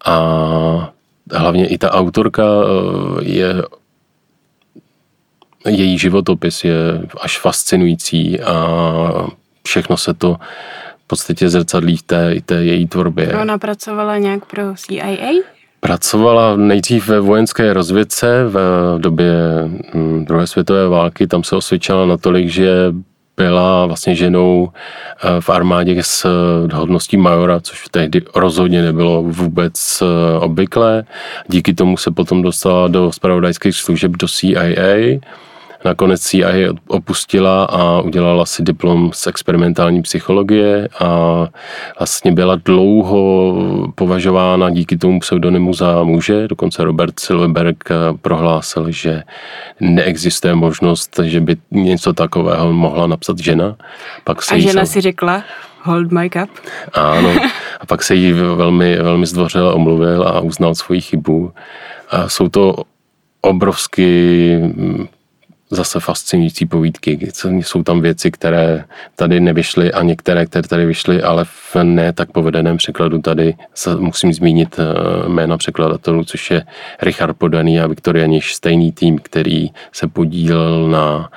A 0.05 0.93
hlavně 1.33 1.67
i 1.67 1.79
ta 1.79 1.93
autorka 1.93 2.45
uh, 2.45 3.19
je 3.23 3.55
její 5.69 5.99
životopis 5.99 6.65
je 6.65 6.77
až 7.21 7.39
fascinující 7.39 8.41
a 8.41 9.27
všechno 9.63 9.97
se 9.97 10.15
to 10.15 10.37
podstatě 11.13 11.49
zrcadlí 11.49 11.97
v 11.97 12.03
té, 12.03 12.35
té 12.47 12.65
její 12.65 12.87
tvorbě. 12.87 13.37
Ona 13.43 13.59
pracovala 13.59 14.19
nějak 14.19 14.45
pro 14.45 14.63
CIA? 14.77 15.33
Pracovala 15.81 16.57
nejdřív 16.57 17.09
ve 17.09 17.21
vojenské 17.21 17.73
rozvědce 17.73 18.45
v 18.49 18.57
době 18.99 19.33
hm, 19.95 20.25
druhé 20.25 20.47
světové 20.47 20.89
války. 20.89 21.27
Tam 21.27 21.45
se 21.45 21.57
osvědčila 21.57 22.07
natolik, 22.07 22.49
že 22.49 22.93
byla 23.37 23.87
vlastně 23.87 24.15
ženou 24.15 24.69
eh, 24.73 25.41
v 25.41 25.51
armádě 25.51 26.03
s 26.03 26.27
hodností 26.73 27.17
majora, 27.17 27.61
což 27.61 27.85
tehdy 27.91 28.23
rozhodně 28.35 28.83
nebylo 28.83 29.23
vůbec 29.23 30.03
eh, 30.03 30.39
obvyklé. 30.39 31.05
Díky 31.49 31.75
tomu 31.75 31.97
se 31.97 32.11
potom 32.11 32.43
dostala 32.43 32.89
do 32.89 33.13
spravodajských 33.13 33.77
služeb 33.77 34.13
do 34.13 34.29
CIA 34.29 35.21
Nakonec 35.85 36.21
CIA 36.21 36.53
opustila 36.87 37.65
a 37.65 38.01
udělala 38.01 38.47
si 38.47 38.63
diplom 38.63 39.11
z 39.15 39.27
experimentální 39.27 40.03
psychologie 40.03 40.89
a 41.01 41.47
vlastně 41.99 42.33
byla 42.33 42.57
dlouho 42.57 43.55
považována 43.95 44.71
díky 44.71 44.97
tomu 44.97 45.21
pseudonymu 45.21 45.75
za 45.75 46.03
muže. 46.03 46.49
Dokonce 46.49 46.85
Robert 46.85 47.21
Silverberg 47.21 47.89
prohlásil, 48.23 48.91
že 48.91 49.23
neexistuje 49.81 50.55
možnost, 50.55 51.21
že 51.23 51.41
by 51.41 51.57
něco 51.71 52.13
takového 52.13 52.73
mohla 52.73 53.07
napsat 53.07 53.39
žena. 53.39 53.77
Pak 54.25 54.43
se 54.43 54.55
a 54.55 54.59
žena 54.59 54.87
si 54.87 55.01
řekla, 55.01 55.45
hold 55.83 56.13
my 56.13 56.31
cup. 56.31 56.51
Ano, 56.93 57.31
a 57.81 57.87
pak 57.87 58.03
se 58.03 58.15
jí 58.15 58.33
velmi, 58.33 58.97
velmi 58.97 59.27
zdvořil 59.27 59.73
omluvil 59.75 60.23
a 60.23 60.41
uznal 60.41 60.75
svoji 60.75 61.01
chybu. 61.01 61.53
A 62.11 62.29
jsou 62.29 62.49
to 62.49 62.75
obrovsky 63.41 64.59
zase 65.73 66.01
fascinující 66.01 66.67
povídky. 66.67 67.29
Jsou 67.61 67.83
tam 67.83 68.01
věci, 68.01 68.31
které 68.31 68.85
tady 69.17 69.41
nevyšly 69.41 69.93
a 69.93 70.03
některé, 70.03 70.47
které 70.47 70.69
tady 70.69 70.87
vyšly, 70.87 71.23
ale 71.23 71.45
v 71.45 71.77
ne 71.83 72.13
tak 72.13 72.33
povedeném 72.33 72.77
překladu 72.77 73.19
tady 73.19 73.55
musím 73.99 74.33
zmínit 74.33 74.77
eh, 74.79 75.29
jména 75.29 75.57
překladatelů, 75.57 76.25
což 76.25 76.51
je 76.51 76.65
Richard 77.03 77.35
Podaný 77.35 77.81
a 77.81 77.87
Viktoria 77.87 78.27
Niž, 78.27 78.55
stejný 78.55 78.93
tým, 78.93 79.19
který 79.19 79.71
se 79.93 80.09
podílel 80.09 80.89
na 80.89 81.31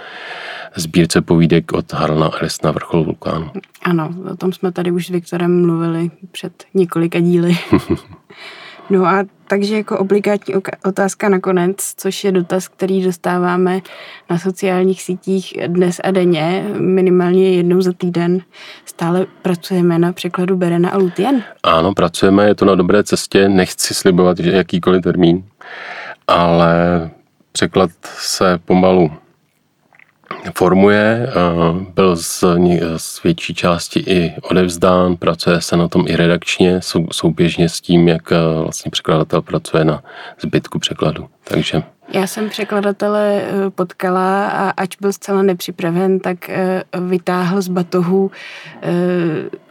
sbírce 0.76 1.21
povídek 1.21 1.74
od 1.74 1.93
Harlana 1.93 2.32
Ellis 2.39 2.62
na 2.62 2.71
vrchol 2.71 3.04
vulkánu. 3.04 3.52
Ano, 3.84 4.10
o 4.32 4.36
tom 4.36 4.54
jsme 4.54 4.71
tady 4.71 4.91
už 4.91 5.08
s 5.08 5.10
Viktorem 5.10 5.65
mluvili 5.65 6.12
před 6.32 6.63
několika 6.74 7.19
díly. 7.19 7.58
No 8.89 9.06
a 9.06 9.26
takže 9.48 9.76
jako 9.76 10.00
obligátní 10.00 10.54
otázka 10.86 11.30
nakonec, 11.30 11.76
což 11.98 12.24
je 12.24 12.32
dotaz, 12.32 12.67
který 12.67 13.04
dostáváme 13.04 13.82
na 14.30 14.39
sociálních 14.39 15.02
sítích 15.02 15.54
dnes 15.67 16.02
a 16.04 16.12
denně, 16.12 16.65
minimálně 16.78 17.52
jednou 17.52 17.82
za 17.82 17.93
týden. 17.93 18.41
Stále 18.86 19.26
pracujeme 19.41 20.00
na 20.00 20.13
překladu 20.13 20.56
Berena 20.56 20.89
a 20.89 20.98
Lutien? 20.98 21.43
Ano, 21.63 21.93
pracujeme, 21.93 22.48
je 22.48 22.56
to 22.56 22.65
na 22.65 22.76
dobré 22.76 23.04
cestě, 23.04 23.50
nechci 23.50 23.93
slibovat 23.93 24.39
že 24.39 24.52
jakýkoliv 24.52 25.04
termín, 25.04 25.43
ale 26.28 27.10
překlad 27.52 27.91
se 28.04 28.60
pomalu 28.65 29.12
formuje, 30.54 31.30
byl 31.94 32.16
z, 32.16 32.44
z 32.98 33.24
větší 33.24 33.54
části 33.54 34.00
i 34.00 34.34
odevzdán, 34.42 35.16
pracuje 35.16 35.62
se 35.62 35.78
na 35.78 35.88
tom 35.88 36.06
i 36.08 36.16
redakčně, 36.16 36.82
sou, 36.82 37.08
souběžně 37.12 37.70
s 37.70 37.82
tím, 37.82 38.08
jak 38.08 38.30
vlastně 38.64 38.92
překladatel 38.92 39.42
pracuje 39.42 39.86
na 39.86 40.04
zbytku 40.42 40.80
překladu. 40.80 41.28
Takže 41.44 41.84
já 42.14 42.28
jsem 42.28 42.50
překladatele 42.50 43.42
potkala 43.76 44.48
a 44.48 44.70
ač 44.70 44.96
byl 45.02 45.14
zcela 45.14 45.42
nepřipraven, 45.42 46.20
tak 46.20 46.38
vytáhl 47.08 47.62
z 47.62 47.68
batohu 47.68 48.32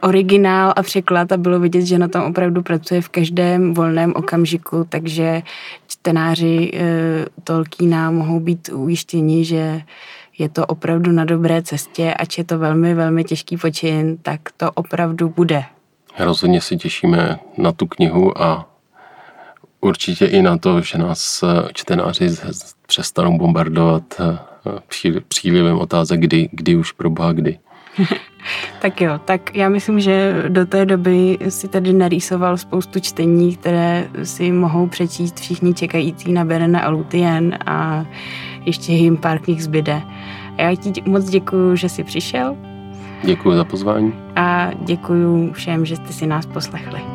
originál 0.00 0.72
a 0.76 0.82
překlad 0.82 1.32
a 1.32 1.36
bylo 1.36 1.60
vidět, 1.60 1.82
že 1.82 1.98
na 1.98 2.08
tom 2.08 2.22
opravdu 2.22 2.62
pracuje 2.62 3.00
v 3.00 3.08
každém 3.08 3.74
volném 3.74 4.12
okamžiku, 4.16 4.86
takže 4.88 5.42
čtenáři 5.86 6.72
Tolkiena 7.44 8.10
mohou 8.10 8.40
být 8.40 8.70
ujištěni, 8.72 9.44
že 9.44 9.80
je 10.38 10.48
to 10.48 10.66
opravdu 10.66 11.12
na 11.12 11.24
dobré 11.24 11.62
cestě, 11.62 12.14
ač 12.14 12.38
je 12.38 12.44
to 12.44 12.58
velmi, 12.58 12.94
velmi 12.94 13.24
těžký 13.24 13.56
počin, 13.56 14.16
tak 14.16 14.40
to 14.56 14.70
opravdu 14.70 15.28
bude. 15.28 15.64
Rozhodně 16.18 16.60
si 16.60 16.76
těšíme 16.76 17.38
na 17.58 17.72
tu 17.72 17.86
knihu 17.86 18.42
a 18.42 18.68
určitě 19.80 20.26
i 20.26 20.42
na 20.42 20.58
to, 20.58 20.80
že 20.80 20.98
nás 20.98 21.44
čtenáři 21.72 22.28
přestanou 22.86 23.38
bombardovat 23.38 24.20
přílivem 25.28 25.78
otázek, 25.78 26.20
kdy, 26.20 26.48
kdy 26.52 26.76
už 26.76 26.92
pro 26.92 27.10
boha 27.10 27.32
kdy. 27.32 27.58
tak 28.80 29.00
jo, 29.00 29.20
tak 29.24 29.56
já 29.56 29.68
myslím, 29.68 30.00
že 30.00 30.44
do 30.48 30.66
té 30.66 30.86
doby 30.86 31.38
si 31.48 31.68
tady 31.68 31.92
narýsoval 31.92 32.56
spoustu 32.56 33.00
čtení, 33.00 33.56
které 33.56 34.08
si 34.22 34.52
mohou 34.52 34.86
přečíst 34.86 35.40
všichni 35.40 35.74
čekající 35.74 36.32
na 36.32 36.44
Berena 36.44 36.80
a 36.80 36.90
Lutien 36.90 37.58
a 37.66 38.06
ještě 38.66 38.92
jim 38.92 39.16
pár 39.16 39.38
knih 39.38 39.62
zbyde. 39.62 40.02
A 40.58 40.62
já 40.62 40.76
ti 40.76 41.02
moc 41.06 41.24
děkuji, 41.24 41.76
že 41.76 41.88
jsi 41.88 42.04
přišel. 42.04 42.56
Děkuji 43.24 43.56
za 43.56 43.64
pozvání. 43.64 44.12
A 44.36 44.70
děkuji 44.80 45.52
všem, 45.52 45.86
že 45.86 45.96
jste 45.96 46.12
si 46.12 46.26
nás 46.26 46.46
poslechli. 46.46 47.13